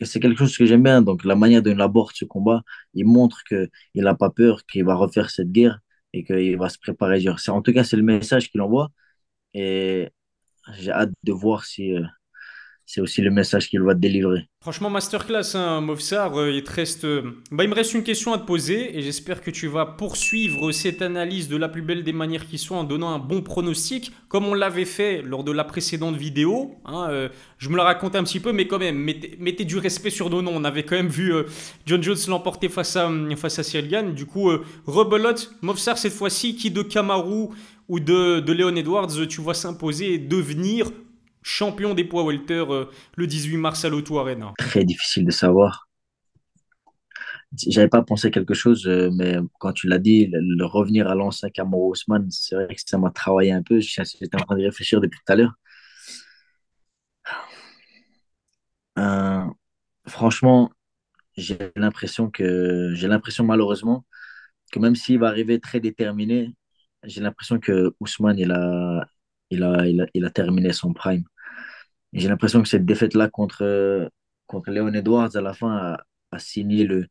Et 0.00 0.04
c'est 0.04 0.20
quelque 0.20 0.38
chose 0.38 0.56
que 0.56 0.66
j'aime 0.66 0.82
bien. 0.82 1.02
Donc, 1.02 1.24
la 1.24 1.36
manière 1.36 1.62
dont 1.62 1.72
il 1.72 1.80
aborde 1.80 2.12
ce 2.14 2.24
combat, 2.24 2.62
il 2.94 3.06
montre 3.06 3.42
qu'il 3.44 3.70
n'a 3.96 4.14
pas 4.14 4.30
peur, 4.30 4.64
qu'il 4.66 4.84
va 4.84 4.94
refaire 4.94 5.30
cette 5.30 5.52
guerre 5.52 5.80
et 6.12 6.24
qu'il 6.24 6.56
va 6.58 6.68
se 6.68 6.78
préparer. 6.78 7.24
En 7.48 7.62
tout 7.62 7.72
cas, 7.72 7.84
c'est 7.84 7.96
le 7.96 8.02
message 8.02 8.50
qu'il 8.50 8.60
envoie. 8.60 8.90
Et 9.54 10.10
j'ai 10.78 10.92
hâte 10.92 11.12
de 11.24 11.32
voir 11.32 11.64
si, 11.64 11.92
euh, 11.94 12.02
c'est 12.86 13.00
aussi 13.00 13.20
le 13.20 13.32
message 13.32 13.68
qu'il 13.68 13.82
va 13.82 13.94
te 13.94 13.98
délivrer. 13.98 14.48
Franchement, 14.60 14.90
masterclass, 14.90 15.54
hein, 15.54 15.80
Movsar. 15.80 16.36
Euh, 16.36 16.52
il, 16.52 16.62
te 16.62 16.72
reste, 16.72 17.04
euh, 17.04 17.22
bah, 17.50 17.64
il 17.64 17.70
me 17.70 17.74
reste 17.74 17.94
une 17.94 18.04
question 18.04 18.32
à 18.32 18.38
te 18.38 18.46
poser 18.46 18.96
et 18.96 19.02
j'espère 19.02 19.42
que 19.42 19.50
tu 19.50 19.66
vas 19.66 19.86
poursuivre 19.86 20.70
cette 20.70 21.02
analyse 21.02 21.48
de 21.48 21.56
la 21.56 21.68
plus 21.68 21.82
belle 21.82 22.04
des 22.04 22.12
manières 22.12 22.46
qui 22.46 22.58
soit 22.58 22.76
en 22.76 22.84
donnant 22.84 23.12
un 23.12 23.18
bon 23.18 23.42
pronostic, 23.42 24.12
comme 24.28 24.46
on 24.46 24.54
l'avait 24.54 24.84
fait 24.84 25.20
lors 25.22 25.42
de 25.42 25.50
la 25.50 25.64
précédente 25.64 26.16
vidéo. 26.16 26.76
Hein, 26.84 27.08
euh, 27.10 27.28
je 27.58 27.68
me 27.70 27.76
la 27.76 27.82
raconte 27.82 28.14
un 28.14 28.22
petit 28.22 28.40
peu, 28.40 28.52
mais 28.52 28.68
quand 28.68 28.78
même, 28.78 28.96
mettez, 28.96 29.64
du 29.64 29.78
respect 29.78 30.10
sur 30.10 30.30
nos 30.30 30.40
noms. 30.40 30.52
On 30.54 30.64
avait 30.64 30.84
quand 30.84 30.96
même 30.96 31.08
vu 31.08 31.32
John 31.86 32.02
Jones 32.02 32.16
l'emporter 32.28 32.68
face 32.68 32.94
à, 32.96 33.10
face 33.36 33.58
à 33.58 33.64
Cyril. 33.64 34.14
Du 34.14 34.26
coup, 34.26 34.50
rebelote, 34.86 35.50
Movsar 35.60 35.98
cette 35.98 36.12
fois-ci, 36.12 36.54
qui 36.54 36.70
de 36.70 36.82
Kamaru 36.82 37.48
ou 37.88 38.00
de, 38.00 38.40
de 38.40 38.52
Leon 38.52 38.74
Edwards 38.76 39.26
tu 39.28 39.40
vois 39.40 39.54
s'imposer 39.54 40.14
et 40.14 40.18
devenir 40.18 40.90
champion 41.46 41.94
des 41.94 42.04
poids 42.04 42.24
welter 42.24 42.64
euh, 42.70 42.86
le 43.16 43.26
18 43.26 43.56
mars 43.56 43.84
à 43.84 43.88
l'Auto 43.88 44.18
Arena 44.18 44.52
Très 44.58 44.84
difficile 44.84 45.24
de 45.24 45.30
savoir. 45.30 45.88
J'avais 47.68 47.88
pas 47.88 48.02
pensé 48.02 48.30
quelque 48.32 48.52
chose, 48.52 48.86
euh, 48.88 49.10
mais 49.14 49.36
quand 49.60 49.72
tu 49.72 49.86
l'as 49.86 50.00
dit, 50.00 50.28
le, 50.32 50.64
revenir 50.66 51.08
à 51.08 51.14
l'ancien 51.14 51.48
Kamoro 51.50 51.92
Ousmane, 51.92 52.28
c'est 52.30 52.56
vrai 52.56 52.74
que 52.74 52.80
ça 52.84 52.98
m'a 52.98 53.10
travaillé 53.10 53.52
un 53.52 53.62
peu. 53.62 53.78
J'étais 53.80 54.36
en 54.36 54.44
train 54.44 54.56
de 54.56 54.64
réfléchir 54.64 55.00
depuis 55.00 55.18
tout 55.24 55.32
à 55.32 55.36
l'heure. 55.36 55.52
Euh, 58.98 59.44
franchement, 60.06 60.70
j'ai 61.36 61.58
l'impression 61.76 62.30
que 62.30 62.92
j'ai 62.94 63.08
l'impression 63.08 63.44
malheureusement 63.44 64.04
que 64.72 64.78
même 64.80 64.96
s'il 64.96 65.18
va 65.20 65.28
arriver 65.28 65.60
très 65.60 65.80
déterminé, 65.80 66.54
j'ai 67.04 67.20
l'impression 67.20 67.60
que 67.60 67.94
Ousmane 68.00 68.38
il 68.38 68.52
a, 68.52 69.06
il 69.50 70.24
a 70.24 70.30
terminé 70.30 70.72
son 70.72 70.92
prime 70.92 71.24
j'ai 72.20 72.28
l'impression 72.28 72.62
que 72.62 72.68
cette 72.68 72.84
défaite-là 72.84 73.28
contre, 73.28 74.10
contre 74.46 74.70
Léon 74.70 74.92
Edwards 74.92 75.34
à 75.36 75.40
la 75.40 75.52
fin 75.52 75.76
a, 75.76 76.04
a 76.32 76.38
signé 76.38 76.84
le, 76.84 77.06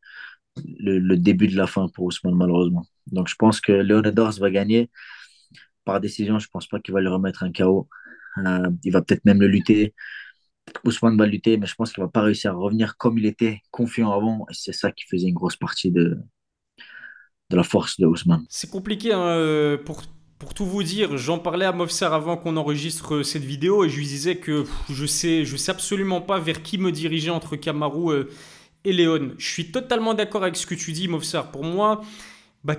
le, 0.64 1.16
début 1.16 1.48
de 1.48 1.56
la 1.56 1.66
fin 1.66 1.88
pour 1.88 2.04
Ousmane, 2.06 2.34
malheureusement. 2.34 2.86
Donc 3.06 3.28
je 3.28 3.34
pense 3.36 3.60
que 3.60 3.72
Léon 3.72 4.02
Edwards 4.02 4.38
va 4.38 4.50
gagner 4.50 4.90
par 5.84 6.00
décision. 6.00 6.38
Je 6.38 6.46
ne 6.46 6.50
pense 6.50 6.66
pas 6.66 6.80
qu'il 6.80 6.94
va 6.94 7.00
lui 7.00 7.08
remettre 7.08 7.42
un 7.42 7.52
KO. 7.52 7.88
Euh, 8.44 8.70
il 8.84 8.92
va 8.92 9.02
peut-être 9.02 9.24
même 9.24 9.40
le 9.40 9.48
lutter. 9.48 9.94
Ousmane 10.84 11.16
va 11.16 11.26
lutter, 11.26 11.56
mais 11.56 11.66
je 11.66 11.74
pense 11.74 11.92
qu'il 11.92 12.02
ne 12.02 12.06
va 12.06 12.10
pas 12.10 12.22
réussir 12.22 12.50
à 12.50 12.54
revenir 12.54 12.96
comme 12.96 13.18
il 13.18 13.26
était 13.26 13.60
confiant 13.70 14.12
avant. 14.12 14.46
Et 14.50 14.54
c'est 14.54 14.72
ça 14.72 14.90
qui 14.90 15.04
faisait 15.06 15.28
une 15.28 15.34
grosse 15.34 15.56
partie 15.56 15.90
de, 15.92 16.18
de 17.50 17.56
la 17.56 17.62
force 17.62 18.00
de 18.00 18.06
Ousmane. 18.06 18.44
C'est 18.48 18.70
compliqué 18.70 19.12
hein, 19.12 19.20
euh, 19.20 19.78
pour 19.78 20.02
pour 20.38 20.52
tout 20.52 20.66
vous 20.66 20.82
dire, 20.82 21.16
j'en 21.16 21.38
parlais 21.38 21.64
à 21.64 21.72
Mofser 21.72 22.04
avant 22.04 22.36
qu'on 22.36 22.56
enregistre 22.56 23.16
euh, 23.16 23.22
cette 23.22 23.44
vidéo 23.44 23.84
et 23.84 23.88
je 23.88 23.96
lui 23.96 24.06
disais 24.06 24.36
que 24.36 24.64
je 24.90 25.06
sais, 25.06 25.44
sais 25.46 25.70
absolument 25.70 26.20
pas 26.20 26.38
vers 26.38 26.62
qui 26.62 26.76
me 26.76 26.92
diriger 26.92 27.30
entre 27.30 27.56
Kamaru 27.56 28.12
euh, 28.12 28.30
et 28.84 28.92
Léon. 28.92 29.32
Je 29.38 29.50
suis 29.50 29.70
totalement 29.70 30.12
d'accord 30.12 30.42
avec 30.42 30.56
ce 30.56 30.66
que 30.66 30.74
tu 30.74 30.92
dis, 30.92 31.08
Mofser. 31.08 31.40
Pour 31.50 31.64
moi, 31.64 32.02
bah, 32.64 32.74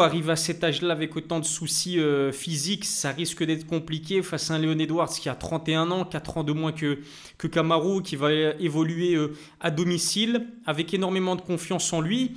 arrive 0.00 0.28
à 0.28 0.36
cet 0.36 0.62
âge-là 0.62 0.92
avec 0.92 1.16
autant 1.16 1.40
de 1.40 1.46
soucis 1.46 1.98
euh, 1.98 2.30
physiques, 2.30 2.84
ça 2.84 3.10
risque 3.10 3.42
d'être 3.42 3.66
compliqué 3.66 4.20
face 4.20 4.50
à 4.50 4.54
un 4.54 4.58
Léon 4.58 4.78
Edwards 4.78 5.08
qui 5.08 5.30
a 5.30 5.34
31 5.34 5.90
ans, 5.90 6.04
4 6.04 6.38
ans 6.38 6.44
de 6.44 6.52
moins 6.52 6.72
que, 6.72 6.98
que 7.38 7.46
Kamaru, 7.46 8.02
qui 8.02 8.16
va 8.16 8.32
évoluer 8.32 9.16
à 9.60 9.70
domicile 9.70 10.46
avec 10.66 10.92
énormément 10.92 11.36
de 11.36 11.40
confiance 11.40 11.90
en 11.94 12.02
lui. 12.02 12.32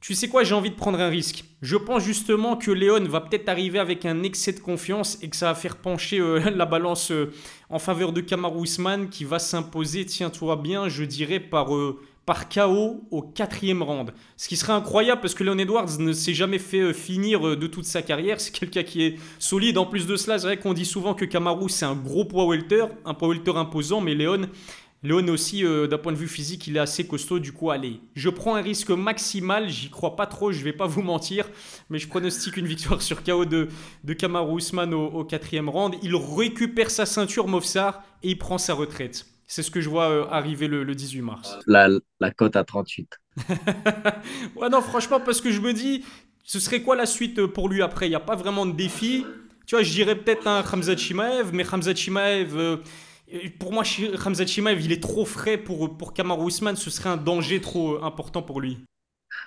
Tu 0.00 0.14
sais 0.14 0.28
quoi, 0.28 0.44
j'ai 0.44 0.54
envie 0.54 0.70
de 0.70 0.76
prendre 0.76 0.98
un 0.98 1.10
risque. 1.10 1.44
Je 1.60 1.76
pense 1.76 2.02
justement 2.02 2.56
que 2.56 2.70
Léon 2.70 3.04
va 3.04 3.20
peut-être 3.20 3.50
arriver 3.50 3.78
avec 3.78 4.06
un 4.06 4.22
excès 4.22 4.54
de 4.54 4.60
confiance 4.60 5.18
et 5.20 5.28
que 5.28 5.36
ça 5.36 5.46
va 5.46 5.54
faire 5.54 5.76
pencher 5.76 6.18
euh, 6.18 6.40
la 6.56 6.64
balance 6.64 7.10
euh, 7.10 7.30
en 7.68 7.78
faveur 7.78 8.14
de 8.14 8.22
Kamaru 8.22 8.62
Usman 8.62 9.10
qui 9.10 9.24
va 9.24 9.38
s'imposer, 9.38 10.06
tiens-toi 10.06 10.56
bien, 10.56 10.88
je 10.88 11.04
dirais 11.04 11.38
par, 11.38 11.74
euh, 11.74 12.00
par 12.24 12.48
KO 12.48 13.02
au 13.10 13.20
quatrième 13.20 13.82
round. 13.82 14.14
Ce 14.38 14.48
qui 14.48 14.56
serait 14.56 14.72
incroyable 14.72 15.20
parce 15.20 15.34
que 15.34 15.44
Léon 15.44 15.58
Edwards 15.58 15.98
ne 15.98 16.14
s'est 16.14 16.32
jamais 16.32 16.58
fait 16.58 16.94
finir 16.94 17.54
de 17.54 17.66
toute 17.66 17.84
sa 17.84 18.00
carrière. 18.00 18.40
C'est 18.40 18.58
quelqu'un 18.58 18.84
qui 18.84 19.02
est 19.02 19.16
solide. 19.38 19.76
En 19.76 19.84
plus 19.84 20.06
de 20.06 20.16
cela, 20.16 20.38
c'est 20.38 20.46
vrai 20.46 20.56
qu'on 20.56 20.72
dit 20.72 20.86
souvent 20.86 21.12
que 21.12 21.26
Kamaru 21.26 21.68
c'est 21.68 21.84
un 21.84 21.94
gros 21.94 22.24
poids 22.24 22.46
welter, 22.46 22.86
un 23.04 23.12
poids 23.12 23.28
welter 23.28 23.54
imposant, 23.54 24.00
mais 24.00 24.14
Léon 24.14 24.48
Léon 25.02 25.26
aussi, 25.28 25.64
euh, 25.64 25.86
d'un 25.86 25.96
point 25.96 26.12
de 26.12 26.18
vue 26.18 26.28
physique, 26.28 26.66
il 26.66 26.76
est 26.76 26.80
assez 26.80 27.06
costaud. 27.06 27.38
Du 27.38 27.52
coup, 27.52 27.70
allez, 27.70 28.00
je 28.14 28.28
prends 28.28 28.54
un 28.56 28.60
risque 28.60 28.90
maximal. 28.90 29.68
J'y 29.68 29.88
crois 29.88 30.14
pas 30.14 30.26
trop, 30.26 30.52
je 30.52 30.62
vais 30.62 30.74
pas 30.74 30.86
vous 30.86 31.00
mentir. 31.00 31.48
Mais 31.88 31.98
je 31.98 32.06
pronostique 32.06 32.58
une 32.58 32.66
victoire 32.66 33.00
sur 33.00 33.24
KO 33.24 33.46
de, 33.46 33.68
de 34.04 34.12
Kamaru 34.12 34.58
Usman 34.58 34.92
au, 34.92 35.24
quatrième 35.24 35.70
round. 35.70 35.94
Il 36.02 36.14
récupère 36.16 36.90
sa 36.90 37.06
ceinture 37.06 37.48
Mofsar 37.48 38.02
et 38.22 38.30
il 38.30 38.38
prend 38.38 38.58
sa 38.58 38.74
retraite. 38.74 39.26
C'est 39.46 39.62
ce 39.62 39.70
que 39.70 39.80
je 39.80 39.88
vois 39.88 40.10
euh, 40.10 40.26
arriver 40.30 40.68
le, 40.68 40.94
18 40.94 41.22
mars. 41.22 41.58
La, 41.66 41.88
la 42.20 42.30
cote 42.30 42.54
à 42.54 42.64
38. 42.64 43.18
ouais, 44.56 44.68
non, 44.68 44.82
franchement, 44.82 45.18
parce 45.18 45.40
que 45.40 45.50
je 45.50 45.60
me 45.60 45.72
dis, 45.72 46.04
ce 46.44 46.60
serait 46.60 46.82
quoi 46.82 46.94
la 46.94 47.06
suite 47.06 47.38
euh, 47.38 47.48
pour 47.48 47.70
lui 47.70 47.80
après? 47.80 48.06
Il 48.06 48.10
n'y 48.10 48.16
a 48.16 48.20
pas 48.20 48.36
vraiment 48.36 48.66
de 48.66 48.72
défi. 48.72 49.24
Tu 49.66 49.76
vois, 49.76 49.82
je 49.82 49.92
dirais 49.92 50.14
peut-être 50.14 50.46
un 50.46 50.62
Khamzat 50.62 50.98
Chimaev, 50.98 51.52
mais 51.54 51.64
Khamzat 51.64 51.94
Chimaev 51.94 52.80
pour 53.58 53.72
moi, 53.72 53.84
Ramzat 54.14 54.46
Chimaev, 54.46 54.84
il 54.84 54.92
est 54.92 55.02
trop 55.02 55.24
frais 55.24 55.56
pour, 55.56 55.96
pour 55.96 56.12
Kamaru 56.12 56.48
Usman. 56.48 56.76
Ce 56.76 56.90
serait 56.90 57.10
un 57.10 57.16
danger 57.16 57.60
trop 57.60 58.02
important 58.02 58.42
pour 58.42 58.60
lui. 58.60 58.78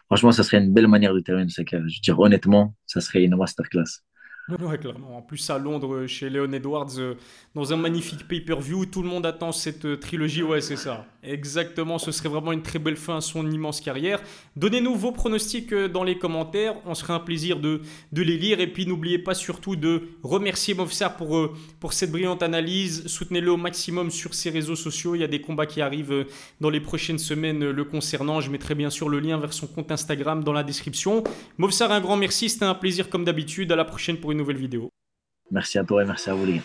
Franchement, 0.08 0.32
ça 0.32 0.44
serait 0.44 0.58
une 0.58 0.74
belle 0.74 0.88
manière 0.88 1.14
de 1.14 1.20
terminer 1.20 1.50
ce 1.50 1.62
cas. 1.62 1.78
Je 1.80 1.84
veux 1.84 2.02
dire, 2.02 2.20
honnêtement, 2.20 2.76
ça 2.86 3.02
serait 3.02 3.24
une 3.24 3.36
masterclass. 3.36 4.02
Ouais, 4.50 4.78
clairement. 4.78 5.16
En 5.16 5.22
plus, 5.22 5.50
à 5.50 5.58
Londres, 5.58 6.06
chez 6.06 6.30
Leon 6.30 6.52
Edwards, 6.52 6.98
euh, 6.98 7.16
dans 7.56 7.72
un 7.72 7.78
magnifique 7.78 8.28
pay-per-view, 8.28 8.86
tout 8.88 9.02
le 9.02 9.08
monde 9.08 9.26
attend 9.26 9.54
cette 9.54 9.86
euh, 9.86 9.96
trilogie. 9.96 10.44
Ouais, 10.44 10.60
c'est 10.60 10.76
ça. 10.76 11.06
Exactement. 11.24 11.98
Ce 11.98 12.12
serait 12.12 12.28
vraiment 12.28 12.52
une 12.52 12.62
très 12.62 12.78
belle 12.78 12.98
fin 12.98 13.16
à 13.16 13.22
son 13.22 13.50
immense 13.50 13.80
carrière. 13.80 14.22
Donnez-nous 14.58 14.96
vos 14.96 15.14
pronostics 15.14 15.72
euh, 15.72 15.88
dans 15.88 16.04
les 16.04 16.18
commentaires. 16.18 16.76
On 16.86 16.94
serait 16.94 17.14
un 17.14 17.22
plaisir 17.22 17.62
de, 17.62 17.84
de 18.12 18.22
les 18.22 18.38
lire. 18.38 18.60
Et 18.60 18.68
puis, 18.68 18.86
n'oubliez 18.86 19.18
pas 19.18 19.34
surtout 19.34 19.78
de 19.78 20.10
remercier 20.24 20.74
Mofsar 20.74 21.16
pour, 21.16 21.54
pour 21.80 21.94
cette 21.94 22.12
brillante 22.12 22.44
analyse. 22.44 23.08
Soutenez-le 23.08 23.50
au 23.50 23.58
maximum 23.58 24.12
sur 24.12 24.34
ses 24.34 24.50
réseaux 24.50 24.76
sociaux. 24.76 25.16
Il 25.16 25.22
y 25.22 25.24
a 25.24 25.30
des 25.30 25.40
combats 25.40 25.68
qui 25.68 25.80
arrivent 25.80 26.26
dans 26.60 26.70
les 26.70 26.82
prochaines 26.82 27.18
semaines 27.18 27.70
le 27.70 27.84
concernant. 27.86 28.42
Je 28.42 28.52
mettrai 28.52 28.76
bien 28.76 28.90
sûr 28.90 29.08
le 29.08 29.22
lien 29.22 29.38
vers 29.38 29.54
son 29.54 29.68
compte 29.68 29.90
Instagram 29.90 30.44
dans 30.44 30.52
la 30.52 30.64
description. 30.64 31.24
Mofsar, 31.58 31.94
un 31.94 32.02
grand 32.02 32.18
merci. 32.18 32.50
C'était 32.50 32.66
un 32.66 32.76
plaisir 32.76 33.10
comme 33.10 33.24
d'habitude. 33.24 33.72
À 33.72 33.78
la 33.78 33.86
prochaine 33.86 34.18
pour 34.18 34.33
nouvelle 34.38 34.58
vidéo. 34.58 34.90
Merci 35.52 35.78
à 35.78 35.84
toi 35.84 36.04
et 36.04 36.06
merci 36.06 36.30
à 36.30 36.34
vous 36.34 36.46
les. 36.46 36.62